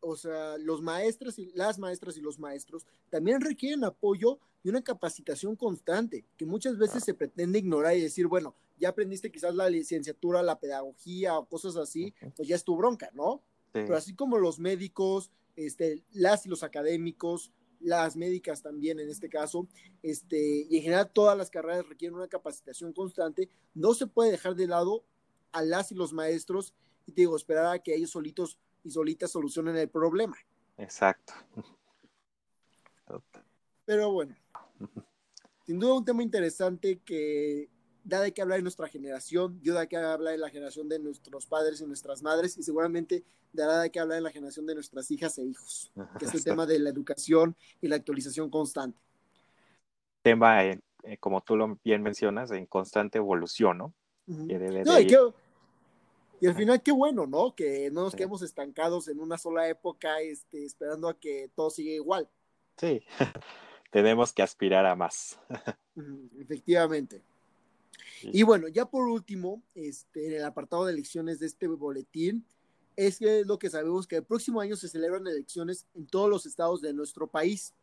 o 0.00 0.16
sea, 0.16 0.56
los 0.58 0.80
maestros 0.80 1.38
y 1.38 1.52
las 1.54 1.78
maestras 1.78 2.16
y 2.16 2.20
los 2.20 2.38
maestros 2.38 2.86
también 3.10 3.40
requieren 3.40 3.84
apoyo 3.84 4.38
y 4.62 4.68
una 4.70 4.82
capacitación 4.82 5.54
constante, 5.54 6.24
que 6.36 6.46
muchas 6.46 6.78
veces 6.78 7.04
se 7.04 7.14
pretende 7.14 7.58
ignorar 7.58 7.96
y 7.96 8.00
decir, 8.00 8.26
bueno, 8.26 8.54
ya 8.78 8.88
aprendiste 8.88 9.30
quizás 9.30 9.54
la 9.54 9.68
licenciatura, 9.68 10.42
la 10.42 10.58
pedagogía 10.58 11.38
o 11.38 11.46
cosas 11.46 11.76
así, 11.76 12.14
pues 12.34 12.48
ya 12.48 12.56
es 12.56 12.64
tu 12.64 12.76
bronca, 12.76 13.10
¿no? 13.12 13.42
Pero 13.72 13.96
así 13.96 14.14
como 14.14 14.38
los 14.38 14.58
médicos, 14.58 15.30
este, 15.54 16.02
las 16.12 16.46
y 16.46 16.48
los 16.48 16.62
académicos, 16.62 17.52
las 17.86 18.16
médicas 18.16 18.62
también 18.62 18.98
en 18.98 19.08
este 19.08 19.28
caso, 19.28 19.68
este, 20.02 20.66
y 20.68 20.76
en 20.76 20.82
general 20.82 21.08
todas 21.12 21.38
las 21.38 21.50
carreras 21.50 21.88
requieren 21.88 22.16
una 22.16 22.26
capacitación 22.26 22.92
constante, 22.92 23.48
no 23.74 23.94
se 23.94 24.08
puede 24.08 24.32
dejar 24.32 24.56
de 24.56 24.66
lado 24.66 25.04
a 25.52 25.62
las 25.62 25.92
y 25.92 25.94
los 25.94 26.12
maestros 26.12 26.74
y 27.06 27.12
te 27.12 27.20
digo, 27.22 27.36
esperar 27.36 27.66
a 27.66 27.78
que 27.78 27.94
ellos 27.94 28.10
solitos 28.10 28.58
y 28.82 28.90
solitas 28.90 29.30
solucionen 29.30 29.76
el 29.76 29.88
problema. 29.88 30.36
Exacto. 30.76 31.32
Pero 33.84 34.10
bueno, 34.10 34.34
sin 35.64 35.78
duda 35.78 35.94
un 35.94 36.04
tema 36.04 36.24
interesante 36.24 36.98
que 37.04 37.70
da 38.06 38.20
de 38.20 38.32
qué 38.32 38.40
hablar 38.40 38.58
en 38.58 38.64
nuestra 38.64 38.88
generación, 38.88 39.60
dio 39.60 39.74
de 39.74 39.88
qué 39.88 39.96
hablar 39.96 40.34
en 40.34 40.40
la 40.40 40.48
generación 40.48 40.88
de 40.88 41.00
nuestros 41.00 41.46
padres 41.46 41.80
y 41.80 41.86
nuestras 41.86 42.22
madres, 42.22 42.56
y 42.56 42.62
seguramente 42.62 43.24
dará 43.52 43.80
de 43.80 43.90
qué 43.90 43.98
hablar 43.98 44.18
en 44.18 44.24
la 44.24 44.30
generación 44.30 44.64
de 44.66 44.74
nuestras 44.74 45.10
hijas 45.10 45.36
e 45.38 45.44
hijos, 45.44 45.90
que 46.18 46.26
es 46.26 46.34
el 46.34 46.44
tema 46.44 46.66
de 46.66 46.78
la 46.78 46.90
educación 46.90 47.56
y 47.80 47.88
la 47.88 47.96
actualización 47.96 48.48
constante. 48.48 48.98
Tema, 50.22 50.64
eh, 50.64 50.80
como 51.18 51.40
tú 51.40 51.56
lo 51.56 51.78
bien 51.84 52.02
mencionas, 52.02 52.50
en 52.52 52.66
constante 52.66 53.18
evolución, 53.18 53.78
¿no? 53.78 53.94
y, 54.28 54.54
al 56.46 56.54
final 56.54 56.82
qué 56.82 56.92
bueno, 56.92 57.26
¿no? 57.26 57.54
Que 57.54 57.90
no 57.92 58.02
nos 58.02 58.14
quedemos 58.14 58.42
estancados 58.42 59.08
en 59.08 59.20
una 59.20 59.38
sola 59.38 59.68
época, 59.68 60.20
este, 60.20 60.64
esperando 60.64 61.08
a 61.08 61.18
que 61.18 61.50
todo 61.54 61.70
siga 61.70 61.92
igual. 61.92 62.28
Sí, 62.76 63.02
tenemos 63.90 64.32
que 64.32 64.42
aspirar 64.42 64.86
a 64.86 64.94
más. 64.94 65.38
Efectivamente. 66.38 67.22
Y 68.22 68.42
bueno, 68.42 68.68
ya 68.68 68.86
por 68.86 69.08
último, 69.08 69.62
este, 69.74 70.26
en 70.26 70.32
el 70.34 70.44
apartado 70.44 70.86
de 70.86 70.92
elecciones 70.92 71.38
de 71.38 71.46
este 71.46 71.66
boletín, 71.66 72.46
es 72.96 73.18
que 73.18 73.44
lo 73.44 73.58
que 73.58 73.70
sabemos 73.70 74.06
que 74.06 74.16
el 74.16 74.24
próximo 74.24 74.60
año 74.60 74.74
se 74.76 74.88
celebran 74.88 75.26
elecciones 75.26 75.86
en 75.94 76.06
todos 76.06 76.30
los 76.30 76.46
estados 76.46 76.80
de 76.80 76.94
nuestro 76.94 77.28
país. 77.28 77.74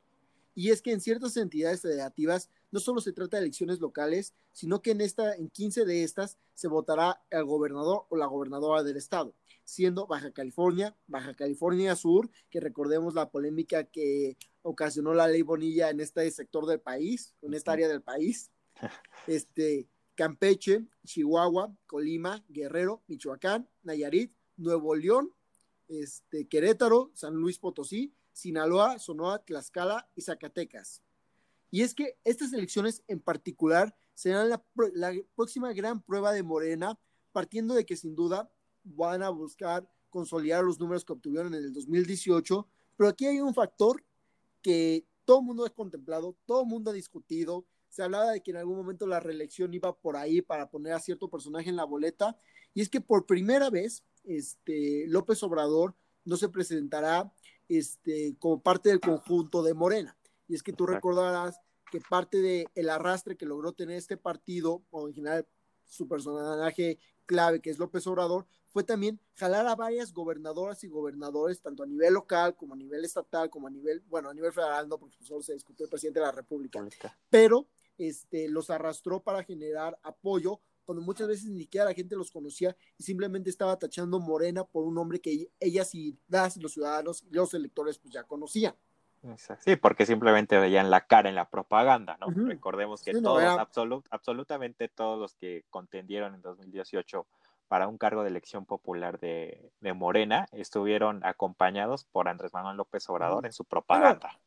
Y 0.56 0.70
es 0.70 0.82
que 0.82 0.92
en 0.92 1.02
ciertas 1.02 1.38
entidades 1.38 1.82
federativas 1.82 2.50
no 2.72 2.80
solo 2.80 3.02
se 3.02 3.14
trata 3.14 3.38
de 3.38 3.44
elecciones 3.44 3.80
locales, 3.80 4.34
sino 4.52 4.82
que 4.82 4.92
en, 4.92 5.02
esta, 5.02 5.36
en 5.36 5.50
15 5.50 5.86
de 5.86 6.04
estas 6.04 6.38
se 6.54 6.68
votará 6.68 7.24
el 7.30 7.44
gobernador 7.46 8.06
o 8.10 8.18
la 8.18 8.28
gobernadora 8.28 8.84
del 8.84 8.98
estado, 8.98 9.36
siendo 9.64 10.08
Baja 10.08 10.32
California, 10.32 10.96
Baja 11.08 11.34
California 11.34 11.96
Sur, 11.96 12.30
que 12.50 12.60
recordemos 12.60 13.14
la 13.16 13.30
polémica 13.30 13.84
que 13.84 14.38
ocasionó 14.62 15.14
la 15.14 15.28
ley 15.28 15.42
Bonilla 15.42 15.90
en 15.90 16.00
este 16.00 16.30
sector 16.32 16.66
del 16.66 16.80
país, 16.80 17.34
en 17.42 17.54
esta 17.54 17.72
área 17.72 17.88
del 17.88 18.02
país, 18.02 18.52
este, 19.28 19.88
Campeche, 20.16 20.86
Chihuahua, 21.06 21.76
Colima, 21.88 22.44
Guerrero, 22.50 23.04
Michoacán, 23.08 23.68
Nayarit, 23.84 24.34
Nuevo 24.58 24.96
León, 24.96 25.34
este, 25.88 26.48
Querétaro, 26.48 27.12
San 27.14 27.36
Luis 27.36 27.60
Potosí, 27.60 28.14
Sinaloa, 28.32 29.00
Sonora, 29.00 29.44
Tlaxcala 29.44 30.10
y 30.16 30.22
Zacatecas. 30.22 31.02
Y 31.72 31.82
es 31.82 31.96
que 31.96 32.18
estas 32.24 32.54
elecciones 32.54 33.04
en 33.08 33.20
particular 33.20 33.96
serán 34.14 34.50
la, 34.50 34.64
próxima 35.36 35.74
gran 35.74 36.02
prueba 36.02 36.32
de 36.32 36.44
Morena, 36.44 37.00
partiendo 37.32 37.74
de 37.74 37.86
que 37.86 37.96
sin 37.96 38.16
duda 38.16 38.52
van 38.84 39.24
a 39.24 39.30
buscar 39.30 39.90
consolidar 40.10 40.64
los 40.64 40.80
números 40.80 41.04
que 41.04 41.14
obtuvieron 41.14 41.56
en 41.56 41.64
el 41.64 41.74
2018, 41.74 42.68
pero 42.96 43.10
aquí 43.10 43.26
hay 43.26 43.40
un 43.40 43.56
factor 43.56 44.04
que 44.62 45.08
todo 45.26 45.40
el 45.40 45.46
mundo 45.46 45.66
ha 45.66 45.70
contemplado, 45.72 46.36
todo 46.46 46.62
el 46.62 46.68
mundo 46.68 46.92
ha 46.92 46.94
discutido, 46.94 47.66
se 47.94 48.02
hablaba 48.02 48.32
de 48.32 48.42
que 48.42 48.50
en 48.50 48.58
algún 48.58 48.76
momento 48.76 49.06
la 49.06 49.20
reelección 49.20 49.72
iba 49.72 49.96
por 49.96 50.18
ahí 50.18 50.42
para 50.42 50.68
poner 50.68 50.94
a 50.94 51.00
cierto 51.00 51.30
personaje 51.30 51.70
en 51.70 51.76
la 51.76 51.84
boleta, 51.84 52.36
y 52.74 52.82
es 52.82 52.90
que 52.90 53.00
por 53.02 53.28
primera 53.28 53.70
vez 53.70 54.04
este, 54.24 55.06
López 55.08 55.44
Obrador 55.44 55.94
no 56.26 56.36
se 56.36 56.50
presentará 56.50 57.32
este, 57.70 58.36
como 58.40 58.64
parte 58.64 58.90
del 58.90 59.00
conjunto 59.00 59.62
de 59.62 59.76
Morena. 59.76 60.18
Y 60.48 60.56
es 60.56 60.64
que 60.64 60.74
tú 60.74 60.88
recordarás 60.88 61.60
que 61.92 62.02
parte 62.02 62.42
del 62.42 62.68
el 62.74 62.90
arrastre 62.90 63.38
que 63.38 63.46
logró 63.46 63.74
tener 63.74 63.98
este 63.98 64.18
partido, 64.18 64.82
o 64.90 65.08
en 65.08 65.14
general 65.14 65.48
su 65.86 66.08
personaje 66.08 66.98
clave, 67.28 67.62
que 67.62 67.70
es 67.70 67.78
López 67.78 68.08
Obrador, 68.08 68.48
fue 68.70 68.84
también 68.84 69.20
jalar 69.36 69.68
a 69.68 69.76
varias 69.76 70.12
gobernadoras 70.12 70.84
y 70.84 70.88
gobernadores, 70.88 71.62
tanto 71.62 71.84
a 71.84 71.86
nivel 71.86 72.16
local 72.16 72.56
como 72.56 72.74
a 72.74 72.78
nivel 72.78 73.06
estatal, 73.06 73.52
como 73.52 73.68
a 73.68 73.70
nivel, 73.70 74.02
bueno, 74.08 74.30
a 74.30 74.34
nivel 74.34 74.52
federal, 74.52 74.90
no, 74.90 74.98
porque 74.98 75.24
solo 75.24 75.44
se 75.44 75.54
discutió 75.54 75.86
el 75.86 75.92
presidente 75.92 76.20
de 76.20 76.26
la 76.26 76.32
República, 76.32 76.84
pero 77.30 77.68
este, 77.98 78.50
los 78.50 78.70
arrastró 78.70 79.22
para 79.22 79.44
generar 79.44 79.98
apoyo 80.04 80.60
cuando 80.86 81.02
muchas 81.02 81.28
veces 81.28 81.50
ni 81.50 81.62
siquiera 81.62 81.86
la 81.86 81.94
gente 81.94 82.16
los 82.16 82.32
conocía 82.32 82.76
y 82.98 83.04
simplemente 83.04 83.50
estaba 83.50 83.78
tachando 83.80 84.20
Morena 84.20 84.66
por 84.66 84.84
un 84.84 84.96
nombre 84.96 85.20
que 85.20 85.50
ellas 85.60 85.96
y 85.96 86.18
las, 86.28 86.58
los 86.58 86.74
ciudadanos 86.74 87.24
y 87.24 87.34
los 87.34 87.54
electores 87.54 87.98
pues 88.00 88.14
ya 88.14 88.24
conocían. 88.24 88.76
Sí, 89.60 89.78
porque 89.78 90.06
simplemente 90.06 90.58
veían 90.58 90.90
la 90.90 91.08
cara 91.08 91.30
en 91.30 91.36
la 91.36 91.50
propaganda, 91.50 92.18
¿no? 92.20 92.28
Recordemos 92.28 93.02
que 93.02 93.14
todos, 93.22 93.42
absolutamente 94.10 94.90
todos 94.90 95.18
los 95.18 95.36
que 95.36 95.64
contendieron 95.70 96.36
en 96.36 96.42
2018 96.42 97.26
para 97.70 97.88
un 97.88 97.98
cargo 97.98 98.24
de 98.24 98.30
elección 98.30 98.66
popular 98.66 99.20
de, 99.20 99.72
Morena 99.96 100.48
estuvieron 100.52 101.26
acompañados 101.26 102.04
por 102.04 102.28
Andrés 102.28 102.54
Manuel 102.54 102.76
López 102.76 103.10
Obrador 103.10 103.46
en 103.46 103.54
su 103.54 103.64
propaganda. 103.64 104.40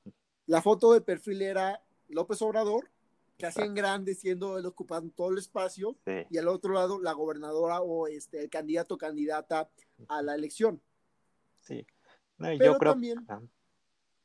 la 0.46 0.61
foto 0.61 0.92
de 0.92 1.00
perfil 1.00 1.40
era 1.40 1.80
López 2.09 2.42
Obrador 2.42 2.90
casi 3.38 3.62
en 3.62 3.75
grande, 3.75 4.14
siendo 4.14 4.59
él 4.59 4.66
ocupando 4.66 5.12
todo 5.14 5.31
el 5.31 5.38
espacio, 5.38 5.96
y 6.31 6.38
al 6.38 6.49
otro 6.49 6.72
lado 6.72 7.01
la 7.01 7.12
gobernadora 7.12 7.81
o 7.81 8.07
este 8.07 8.42
el 8.42 8.51
candidato 8.51 8.94
o 8.94 8.99
candidata 8.99 9.68
a 10.09 10.22
la 10.22 10.35
elección. 10.35 10.81
Sí. 11.61 11.87
yo 12.38 12.79
creo 12.79 12.92
también, 12.92 13.27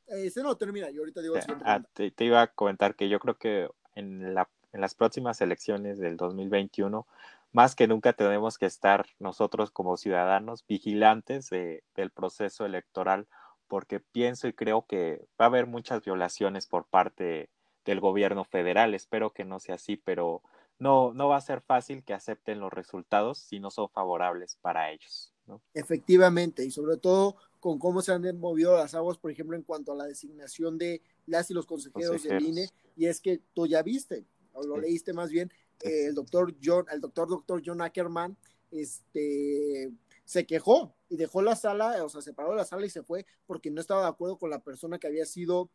este, 0.06 0.42
no, 0.42 0.56
termina, 0.56 0.90
yo 0.90 1.00
ahorita 1.00 1.22
digo 1.22 1.36
ah, 1.64 1.82
te, 1.94 2.12
iba 2.18 2.42
a 2.42 2.46
comentar 2.48 2.94
que 2.94 3.08
yo 3.08 3.18
creo 3.18 3.38
que 3.38 3.68
en, 3.94 4.34
la, 4.34 4.48
en 4.72 4.80
las 4.80 4.94
próximas 4.94 5.40
elecciones 5.40 5.98
del 5.98 6.16
2021, 6.16 7.06
más 7.52 7.74
que 7.74 7.86
nunca 7.86 8.12
tenemos 8.12 8.58
que 8.58 8.66
estar 8.66 9.06
nosotros 9.18 9.70
como 9.70 9.96
ciudadanos 9.96 10.66
vigilantes 10.66 11.50
de, 11.50 11.84
del 11.94 12.10
proceso 12.10 12.64
electoral, 12.66 13.26
porque 13.68 14.00
pienso 14.00 14.48
y 14.48 14.52
creo 14.52 14.86
que 14.86 15.26
va 15.40 15.46
a 15.46 15.48
haber 15.48 15.66
muchas 15.66 16.04
violaciones 16.04 16.66
por 16.66 16.84
parte 16.86 17.48
del 17.84 18.00
gobierno 18.00 18.44
federal. 18.44 18.94
Espero 18.94 19.32
que 19.32 19.44
no 19.44 19.60
sea 19.60 19.76
así, 19.76 19.96
pero 19.96 20.42
no, 20.78 21.12
no 21.14 21.28
va 21.28 21.36
a 21.36 21.40
ser 21.40 21.60
fácil 21.60 22.02
que 22.04 22.14
acepten 22.14 22.60
los 22.60 22.72
resultados 22.72 23.38
si 23.38 23.60
no 23.60 23.70
son 23.70 23.88
favorables 23.88 24.56
para 24.60 24.90
ellos. 24.90 25.32
Efectivamente, 25.74 26.64
y 26.64 26.70
sobre 26.70 26.96
todo 26.96 27.36
con 27.60 27.78
cómo 27.78 28.02
se 28.02 28.12
han 28.12 28.38
movido 28.38 28.76
las 28.76 28.94
aguas, 28.94 29.18
por 29.18 29.30
ejemplo, 29.30 29.56
en 29.56 29.62
cuanto 29.62 29.92
a 29.92 29.96
la 29.96 30.04
designación 30.04 30.78
de 30.78 31.02
las 31.26 31.50
y 31.50 31.54
los 31.54 31.66
consejeros, 31.66 32.22
del 32.22 32.42
INE, 32.42 32.68
y 32.96 33.06
es 33.06 33.20
que 33.20 33.40
tú 33.54 33.66
ya 33.66 33.82
viste, 33.82 34.24
o 34.52 34.64
lo 34.64 34.76
leíste 34.76 35.12
más 35.12 35.30
bien, 35.30 35.52
eh, 35.82 36.06
el 36.06 36.14
doctor 36.14 36.54
John, 36.62 36.86
el 36.90 37.00
doctor 37.00 37.28
doctor 37.28 37.62
John 37.64 37.80
Ackerman, 37.80 38.36
este 38.70 39.92
se 40.24 40.46
quejó 40.46 40.94
y 41.08 41.16
dejó 41.16 41.42
la 41.42 41.56
sala, 41.56 42.02
o 42.04 42.08
sea, 42.08 42.22
separó 42.22 42.54
la 42.54 42.64
sala 42.64 42.86
y 42.86 42.90
se 42.90 43.02
fue 43.02 43.26
porque 43.46 43.70
no 43.70 43.80
estaba 43.80 44.02
de 44.02 44.08
acuerdo 44.08 44.38
con 44.38 44.50
la 44.50 44.60
persona 44.60 44.98
que 44.98 45.06
había 45.06 45.26
sido 45.26 45.70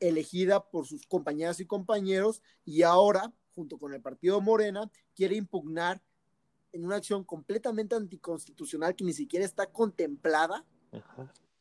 elegida 0.00 0.68
por 0.68 0.86
sus 0.86 1.06
compañeras 1.06 1.60
y 1.60 1.66
compañeros 1.66 2.42
y 2.64 2.82
ahora, 2.82 3.32
junto 3.54 3.78
con 3.78 3.94
el 3.94 4.02
partido 4.02 4.40
Morena, 4.40 4.90
quiere 5.14 5.36
impugnar 5.36 6.02
en 6.72 6.84
una 6.84 6.96
acción 6.96 7.24
completamente 7.24 7.94
anticonstitucional 7.94 8.96
que 8.96 9.04
ni 9.04 9.12
siquiera 9.12 9.44
está 9.44 9.66
contemplada 9.70 10.64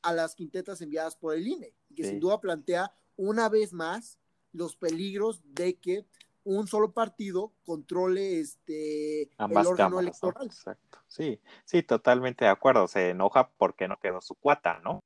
a 0.02 0.13
las 0.13 0.36
quintetas 0.36 0.82
enviadas 0.82 1.15
por 1.15 1.36
el 1.36 1.48
INE, 1.48 1.74
y 1.89 1.96
que 1.96 2.04
sin 2.04 2.19
duda 2.19 2.41
plantea 2.41 2.91
una 3.15 3.48
vez 3.50 3.74
más 3.74 4.19
los 4.52 4.76
peligros 4.76 5.41
de 5.46 5.76
que 5.76 6.06
un 6.43 6.67
solo 6.67 6.91
partido 6.91 7.54
controle 7.63 8.39
este 8.39 9.24
el 9.24 9.67
órgano 9.67 10.00
electoral. 10.00 10.46
Exacto. 10.46 11.00
Sí, 11.08 11.39
sí, 11.63 11.84
totalmente 11.84 12.46
de 12.46 12.52
acuerdo. 12.52 12.88
Se 12.88 13.12
enoja 13.12 13.50
porque 13.52 13.88
no 13.88 13.98
quedó 14.00 14.19
su 14.19 14.36
cuota, 14.36 14.80
¿no? 14.80 15.04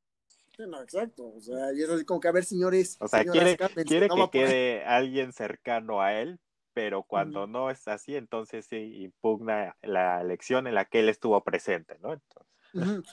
No, 0.57 0.81
exacto. 0.81 1.33
O 1.35 1.41
sea, 1.41 1.73
y 1.73 1.81
es 1.81 1.89
así 1.89 2.03
como 2.05 2.19
que, 2.19 2.27
a 2.27 2.31
ver, 2.31 2.45
señores. 2.45 2.97
O 2.99 3.07
sea, 3.07 3.23
quiere, 3.23 3.57
quiere 3.85 4.09
que 4.09 4.29
quede 4.31 4.83
alguien 4.85 5.31
cercano 5.31 6.01
a 6.01 6.13
él, 6.13 6.39
pero 6.73 7.03
cuando 7.03 7.47
no 7.47 7.69
es 7.69 7.87
así, 7.87 8.15
entonces 8.15 8.65
sí 8.65 9.03
impugna 9.03 9.75
la 9.81 10.21
elección 10.21 10.67
en 10.67 10.75
la 10.75 10.85
que 10.85 10.99
él 10.99 11.09
estuvo 11.09 11.43
presente, 11.43 11.97
¿no? 12.01 12.19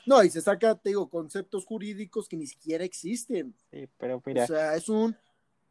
No, 0.06 0.22
y 0.22 0.30
se 0.30 0.40
saca, 0.40 0.74
te 0.74 0.90
digo, 0.90 1.08
conceptos 1.08 1.64
jurídicos 1.64 2.28
que 2.28 2.36
ni 2.36 2.46
siquiera 2.46 2.84
existen. 2.84 3.54
Sí, 3.70 3.88
pero 3.98 4.22
mira. 4.24 4.44
O 4.44 4.46
sea, 4.46 4.74
es 4.74 4.88
un 4.88 5.16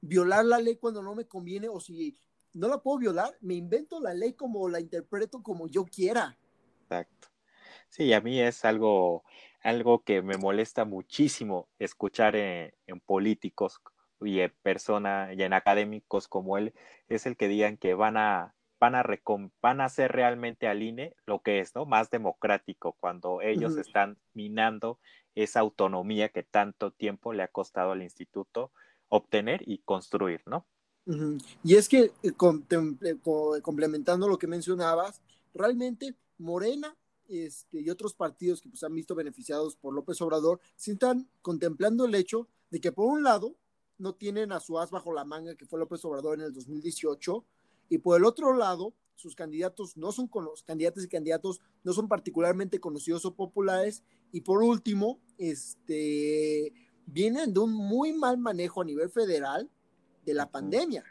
violar 0.02 0.46
la 0.46 0.60
ley 0.60 0.76
cuando 0.78 1.02
no 1.02 1.16
me 1.16 1.26
conviene, 1.26 1.70
o 1.70 1.80
si 1.80 2.18
no 2.54 2.68
la 2.68 2.80
puedo 2.80 2.98
violar, 3.00 3.36
me 3.42 3.56
invento 3.56 4.00
la 4.00 4.14
ley 4.14 4.34
como 4.34 4.68
la 4.70 4.80
interpreto 4.80 5.42
como 5.42 5.68
yo 5.68 5.86
quiera. 5.86 6.38
Exacto. 6.84 7.30
Sí, 7.90 8.12
a 8.12 8.22
mí 8.22 8.42
es 8.42 8.66
algo, 8.66 9.24
algo 9.64 10.04
que 10.04 10.22
me 10.22 10.38
molesta 10.38 10.86
muchísimo 10.86 11.70
escuchar 11.80 12.36
en, 12.36 12.74
políticos 13.06 13.80
y 14.22 14.40
en 14.40 14.54
personas 14.62 15.36
y 15.36 15.42
en 15.42 15.54
académicos 15.54 16.28
como 16.28 16.58
él, 16.58 16.74
es 17.08 17.26
el 17.26 17.38
que 17.38 17.48
digan 17.48 17.78
que 17.78 17.94
van 17.94 18.18
a 18.18 18.56
van 18.80 18.96
a, 18.96 19.06
van 19.62 19.80
a 19.80 19.86
hacer 19.86 20.12
realmente 20.12 20.68
al 20.68 20.84
INE 20.84 21.16
lo 21.26 21.42
que 21.42 21.60
es, 21.60 21.74
¿no? 21.74 21.86
Más 21.86 22.10
democrático, 22.10 22.98
cuando 23.00 23.42
ellos 23.42 23.78
están 23.78 24.18
minando 24.34 25.00
esa 25.36 25.62
autonomía 25.62 26.28
que 26.28 26.44
tanto 26.44 26.92
tiempo 26.92 27.32
le 27.32 27.44
ha 27.44 27.48
costado 27.48 27.94
al 27.94 28.04
instituto 28.04 28.74
obtener 29.08 29.62
y 29.66 29.78
construir, 29.80 30.42
¿no? 30.46 30.68
Y 31.64 31.76
es 31.76 31.88
que, 31.88 32.12
eh, 32.24 32.32
complementando 33.62 34.28
lo 34.28 34.38
que 34.38 34.48
mencionabas, 34.48 35.22
realmente 35.54 36.16
Morena 36.38 36.96
este, 37.28 37.82
y 37.82 37.90
otros 37.90 38.14
partidos 38.14 38.62
que 38.62 38.70
pues, 38.70 38.84
han 38.84 38.94
visto 38.94 39.16
beneficiados 39.16 39.76
por 39.76 39.94
López 39.94 40.22
Obrador, 40.22 40.60
se 40.76 40.94
están 40.94 41.30
contemplando 41.42 42.06
el 42.06 42.16
hecho 42.16 42.48
de 42.70 42.82
que 42.82 42.92
por 42.92 43.06
un 43.06 43.24
lado 43.24 43.56
no 43.98 44.16
tienen 44.16 44.52
a 44.52 44.60
su 44.60 44.80
as 44.80 44.92
bajo 44.92 45.14
la 45.14 45.26
manga 45.26 45.56
que 45.56 45.66
fue 45.66 45.80
López 45.80 46.04
Obrador 46.06 46.40
en 46.40 46.46
el 46.46 46.54
2018 46.54 47.46
y 47.90 48.00
por 48.00 48.18
el 48.18 48.26
otro 48.26 48.54
lado 48.54 48.94
sus 49.16 49.36
candidatos 49.36 49.96
no 49.96 50.12
son 50.12 50.28
con 50.28 50.46
los 50.46 50.64
candidatos 50.64 51.04
y 51.04 51.08
candidatos 51.08 51.62
no 51.84 51.94
son 51.94 52.08
particularmente 52.08 52.80
conocidos 52.80 53.26
o 53.26 53.36
populares 53.36 54.04
y 54.32 54.42
por 54.42 54.64
último 54.64 55.22
este 55.38 56.74
vienen 57.06 57.54
de 57.54 57.60
un 57.60 57.74
muy 57.74 58.14
mal 58.14 58.38
manejo 58.38 58.82
a 58.82 58.86
nivel 58.86 59.10
federal 59.10 59.70
de 60.26 60.34
la 60.34 60.50
pandemia. 60.50 61.04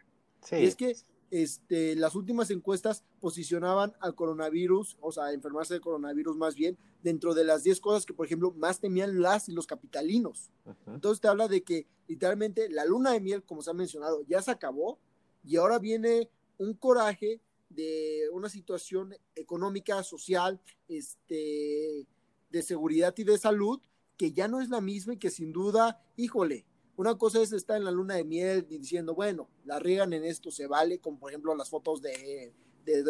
Y 0.50 0.64
es 0.64 0.74
que 0.74 0.96
este, 1.32 1.96
las 1.96 2.14
últimas 2.14 2.50
encuestas 2.50 3.04
posicionaban 3.18 3.94
al 4.00 4.14
coronavirus, 4.14 4.98
o 5.00 5.12
sea, 5.12 5.32
enfermarse 5.32 5.72
de 5.72 5.80
coronavirus 5.80 6.36
más 6.36 6.54
bien, 6.54 6.76
dentro 7.02 7.32
de 7.32 7.42
las 7.42 7.62
10 7.62 7.80
cosas 7.80 8.04
que, 8.04 8.12
por 8.12 8.26
ejemplo, 8.26 8.52
más 8.52 8.80
temían 8.80 9.22
las 9.22 9.48
y 9.48 9.52
los 9.52 9.66
capitalinos. 9.66 10.50
Entonces 10.86 11.22
te 11.22 11.28
habla 11.28 11.48
de 11.48 11.62
que 11.62 11.86
literalmente 12.06 12.68
la 12.68 12.84
luna 12.84 13.12
de 13.12 13.20
miel, 13.20 13.42
como 13.44 13.62
se 13.62 13.70
ha 13.70 13.72
mencionado, 13.72 14.22
ya 14.28 14.42
se 14.42 14.50
acabó 14.50 14.98
y 15.42 15.56
ahora 15.56 15.78
viene 15.78 16.28
un 16.58 16.74
coraje 16.74 17.40
de 17.70 18.28
una 18.30 18.50
situación 18.50 19.16
económica, 19.34 20.02
social, 20.02 20.60
este, 20.86 22.06
de 22.50 22.62
seguridad 22.62 23.14
y 23.16 23.24
de 23.24 23.38
salud 23.38 23.80
que 24.18 24.32
ya 24.32 24.48
no 24.48 24.60
es 24.60 24.68
la 24.68 24.82
misma 24.82 25.14
y 25.14 25.16
que 25.16 25.30
sin 25.30 25.50
duda, 25.50 26.04
híjole, 26.16 26.66
una 27.02 27.18
cosa 27.18 27.42
es 27.42 27.52
estar 27.52 27.76
en 27.76 27.84
la 27.84 27.90
luna 27.90 28.14
de 28.14 28.22
miel 28.22 28.64
diciendo, 28.68 29.12
bueno, 29.12 29.48
la 29.64 29.80
riegan 29.80 30.12
en 30.12 30.24
esto, 30.24 30.52
se 30.52 30.68
vale, 30.68 31.00
como 31.00 31.18
por 31.18 31.30
ejemplo 31.30 31.52
las 31.56 31.68
fotos 31.68 32.00
de, 32.00 32.54
de, 32.84 33.02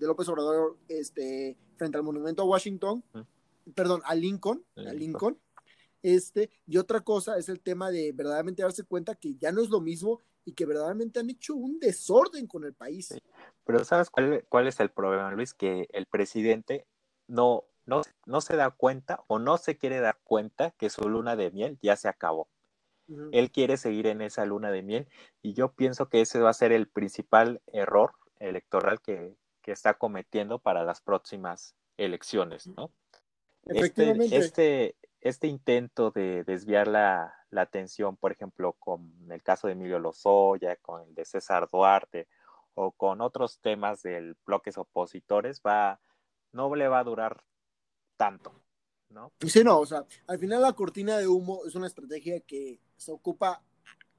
López 0.00 0.28
Obrador 0.28 0.76
este, 0.88 1.56
frente 1.76 1.96
al 1.96 2.02
monumento 2.02 2.42
a 2.42 2.46
Washington, 2.46 3.04
perdón, 3.76 4.02
a 4.04 4.16
Lincoln, 4.16 4.64
a 4.76 4.92
Lincoln. 4.92 5.38
Este, 6.02 6.50
y 6.66 6.78
otra 6.78 7.00
cosa 7.00 7.38
es 7.38 7.48
el 7.48 7.60
tema 7.60 7.90
de 7.92 8.12
verdaderamente 8.12 8.62
darse 8.62 8.82
cuenta 8.82 9.14
que 9.14 9.36
ya 9.36 9.52
no 9.52 9.62
es 9.62 9.68
lo 9.68 9.80
mismo 9.80 10.20
y 10.44 10.52
que 10.52 10.66
verdaderamente 10.66 11.20
han 11.20 11.30
hecho 11.30 11.54
un 11.54 11.78
desorden 11.78 12.48
con 12.48 12.64
el 12.64 12.74
país. 12.74 13.14
Pero 13.64 13.84
¿sabes 13.84 14.10
cuál, 14.10 14.44
cuál 14.48 14.66
es 14.66 14.80
el 14.80 14.90
problema, 14.90 15.30
Luis? 15.30 15.54
Que 15.54 15.88
el 15.92 16.06
presidente 16.06 16.86
no, 17.28 17.64
no, 17.86 18.02
no 18.26 18.40
se 18.40 18.56
da 18.56 18.70
cuenta 18.70 19.22
o 19.28 19.38
no 19.38 19.58
se 19.58 19.76
quiere 19.76 20.00
dar 20.00 20.18
cuenta 20.24 20.72
que 20.72 20.90
su 20.90 21.08
luna 21.08 21.36
de 21.36 21.52
miel 21.52 21.78
ya 21.82 21.94
se 21.94 22.08
acabó. 22.08 22.48
Él 23.32 23.50
quiere 23.50 23.76
seguir 23.76 24.06
en 24.06 24.20
esa 24.20 24.44
luna 24.44 24.70
de 24.70 24.82
miel 24.82 25.08
y 25.42 25.54
yo 25.54 25.72
pienso 25.72 26.08
que 26.08 26.20
ese 26.20 26.40
va 26.40 26.50
a 26.50 26.54
ser 26.54 26.72
el 26.72 26.88
principal 26.88 27.62
error 27.72 28.12
electoral 28.38 29.00
que, 29.00 29.36
está 29.68 29.92
cometiendo 29.92 30.60
para 30.60 30.82
las 30.82 31.02
próximas 31.02 31.74
elecciones, 31.98 32.68
¿no? 32.68 32.90
Este, 33.66 34.12
este, 34.34 34.96
este, 35.20 35.46
intento 35.46 36.10
de 36.10 36.42
desviar 36.44 36.88
la, 36.88 37.34
la, 37.50 37.60
atención, 37.60 38.16
por 38.16 38.32
ejemplo, 38.32 38.72
con 38.78 39.12
el 39.30 39.42
caso 39.42 39.66
de 39.66 39.74
Emilio 39.74 39.98
Lozoya, 39.98 40.76
con 40.76 41.02
el 41.02 41.14
de 41.14 41.26
César 41.26 41.68
Duarte 41.70 42.28
o 42.72 42.92
con 42.92 43.20
otros 43.20 43.60
temas 43.60 44.00
del 44.00 44.38
bloques 44.46 44.78
opositores, 44.78 45.60
va, 45.60 46.00
no 46.52 46.74
le 46.74 46.88
va 46.88 47.00
a 47.00 47.04
durar 47.04 47.44
tanto, 48.16 48.62
¿no? 49.10 49.32
Sí, 49.46 49.62
no, 49.62 49.80
o 49.80 49.86
sea, 49.86 50.06
al 50.28 50.38
final 50.38 50.62
la 50.62 50.72
cortina 50.72 51.18
de 51.18 51.28
humo 51.28 51.60
es 51.66 51.74
una 51.74 51.88
estrategia 51.88 52.40
que 52.40 52.80
se 52.98 53.12
ocupa 53.12 53.62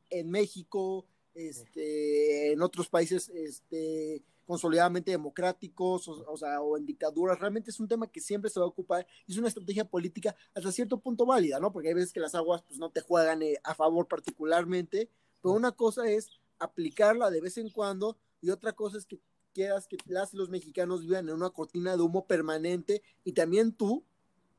en 0.10 0.32
México, 0.32 1.06
este, 1.36 2.54
en 2.54 2.62
otros 2.64 2.90
países, 2.90 3.30
este, 3.30 4.24
consolidadamente 4.50 5.12
democráticos, 5.12 6.08
o, 6.08 6.36
sea, 6.36 6.60
o 6.60 6.76
en 6.76 6.84
dictaduras, 6.84 7.40
realmente 7.40 7.70
es 7.70 7.80
un 7.80 7.88
tema 7.88 8.12
que 8.12 8.20
siempre 8.20 8.50
se 8.50 8.60
va 8.60 8.66
a 8.66 8.70
ocupar 8.70 9.06
es 9.28 9.38
una 9.38 9.48
estrategia 9.48 9.86
política 9.86 10.36
hasta 10.56 10.72
cierto 10.72 11.00
punto 11.00 11.28
válida, 11.28 11.60
¿no? 11.60 11.72
Porque 11.72 11.90
hay 11.90 11.94
veces 11.94 12.12
que 12.12 12.20
las 12.20 12.34
aguas 12.34 12.64
pues 12.64 12.80
no 12.80 12.90
te 12.90 13.02
juegan 13.02 13.44
eh, 13.44 13.60
a 13.64 13.76
favor 13.76 14.08
particularmente, 14.08 15.08
pero 15.44 15.54
una 15.54 15.72
cosa 15.72 16.10
es 16.10 16.32
aplicarla 16.58 17.30
de 17.30 17.42
vez 17.42 17.60
en 17.60 17.70
cuando 17.70 18.18
y 18.42 18.50
otra 18.50 18.74
cosa 18.74 18.98
es 18.98 19.06
que 19.06 19.20
quieras 19.54 19.88
que 19.88 19.98
las 20.08 20.34
los 20.34 20.50
mexicanos 20.50 21.02
vivan 21.02 21.30
en 21.30 21.36
una 21.36 21.52
cortina 21.52 21.96
de 21.96 22.02
humo 22.02 22.26
permanente 22.26 23.04
y 23.24 23.34
también 23.34 23.72
tú 23.72 24.04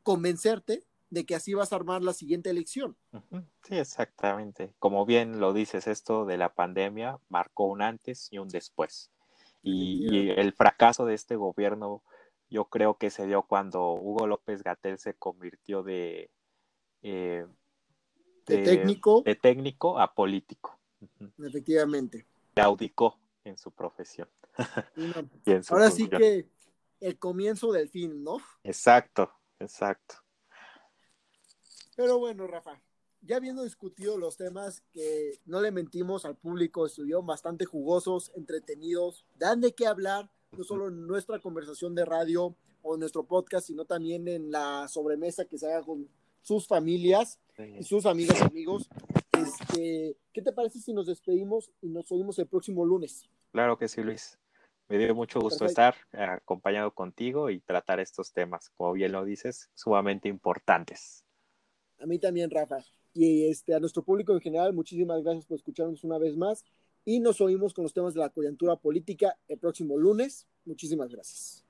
convencerte 0.04 0.85
de 1.11 1.27
que 1.27 1.35
así 1.35 1.55
vas 1.55 1.73
a 1.73 1.77
armar 1.77 2.03
la 2.03 2.12
siguiente 2.12 2.51
elección. 2.51 2.96
Sí, 3.62 3.77
exactamente. 3.77 4.73
Como 4.79 5.05
bien 5.05 5.40
lo 5.40 5.53
dices, 5.53 5.87
esto 5.87 6.25
de 6.25 6.38
la 6.38 6.55
pandemia 6.55 7.18
marcó 7.29 7.66
un 7.66 7.83
antes 7.83 8.29
y 8.31 8.38
un 8.38 8.49
después. 8.49 9.11
Y, 9.62 10.31
el 10.31 10.55
fracaso 10.55 11.05
de 11.05 11.14
este 11.14 11.37
gobierno 11.37 12.03
yo 12.49 12.64
creo 12.64 12.96
que 12.96 13.11
se 13.11 13.27
dio 13.27 13.42
cuando 13.42 13.92
Hugo 13.92 14.27
López 14.27 14.62
Gatel 14.62 14.99
se 14.99 15.14
convirtió 15.14 15.83
de, 15.83 16.31
eh, 17.03 17.46
de, 18.46 18.62
técnico. 18.64 19.23
de 19.23 19.35
técnico 19.35 19.99
a 19.99 20.14
político. 20.14 20.81
Efectivamente. 21.38 22.27
Claudicó 22.55 23.18
en 23.44 23.59
su 23.59 23.70
profesión. 23.70 24.29
ahora 25.70 25.90
sí 25.90 26.09
que 26.09 26.49
el 27.01 27.18
comienzo 27.18 27.73
del 27.73 27.88
fin, 27.88 28.23
¿no? 28.23 28.38
Exacto, 28.64 29.33
exacto. 29.59 30.16
Pero 32.01 32.19
bueno, 32.19 32.47
Rafa, 32.47 32.81
ya 33.21 33.37
habiendo 33.37 33.63
discutido 33.63 34.17
los 34.17 34.39
temas 34.39 34.83
que 34.91 35.39
no 35.45 35.61
le 35.61 35.71
mentimos 35.71 36.25
al 36.25 36.35
público, 36.35 36.87
estuvieron 36.87 37.27
bastante 37.27 37.67
jugosos, 37.67 38.33
entretenidos, 38.35 39.27
dan 39.37 39.61
de 39.61 39.75
qué 39.75 39.87
hablar, 39.87 40.31
no 40.57 40.65
solo 40.65 40.89
en 40.89 41.07
nuestra 41.07 41.41
conversación 41.41 41.95
de 41.95 42.07
radio 42.07 42.57
o 42.81 42.95
en 42.95 43.01
nuestro 43.01 43.25
podcast, 43.25 43.67
sino 43.67 43.85
también 43.85 44.29
en 44.29 44.51
la 44.51 44.89
sobremesa 44.89 45.45
que 45.45 45.59
se 45.59 45.71
haga 45.71 45.83
con 45.83 46.09
sus 46.41 46.67
familias 46.67 47.39
y 47.79 47.85
sus 47.85 48.07
amigas 48.07 48.41
y 48.41 48.45
amigos. 48.45 48.89
Este, 49.33 50.17
¿Qué 50.33 50.41
te 50.41 50.53
parece 50.53 50.81
si 50.81 50.95
nos 50.95 51.07
despedimos 51.07 51.71
y 51.83 51.91
nos 51.91 52.11
oímos 52.11 52.39
el 52.39 52.47
próximo 52.47 52.87
lunes? 52.87 53.29
Claro 53.53 53.77
que 53.77 53.89
sí, 53.89 54.03
Luis. 54.03 54.39
Me 54.89 54.97
dio 54.97 55.15
mucho 55.15 55.39
gusto 55.39 55.67
estar 55.67 55.97
acompañado 56.13 56.95
contigo 56.95 57.51
y 57.51 57.61
tratar 57.61 58.01
estos 58.01 58.33
temas, 58.33 58.71
como 58.71 58.95
bien 58.95 59.13
lo 59.13 59.23
dices, 59.27 59.69
sumamente 59.75 60.31
importantes. 60.31 61.27
A 62.01 62.07
mí 62.07 62.19
también, 62.19 62.51
Rafa. 62.51 62.79
Y 63.13 63.45
este, 63.45 63.75
a 63.75 63.81
nuestro 63.81 64.03
público 64.03 64.33
en 64.33 64.41
general, 64.41 64.73
muchísimas 64.73 65.23
gracias 65.23 65.47
por 65.47 65.57
escucharnos 65.57 66.05
una 66.05 66.19
vez 66.19 66.37
más. 66.37 66.65
Y 67.05 67.21
nos 67.21 67.41
oímos 67.41 67.73
con 67.73 67.85
los 67.85 67.95
temas 67.95 68.15
de 68.15 68.21
la 68.21 68.31
coyuntura 68.31 68.77
política 68.77 69.39
el 69.49 69.59
próximo 69.59 69.97
lunes. 69.97 70.47
Muchísimas 70.65 71.11
gracias. 71.11 71.69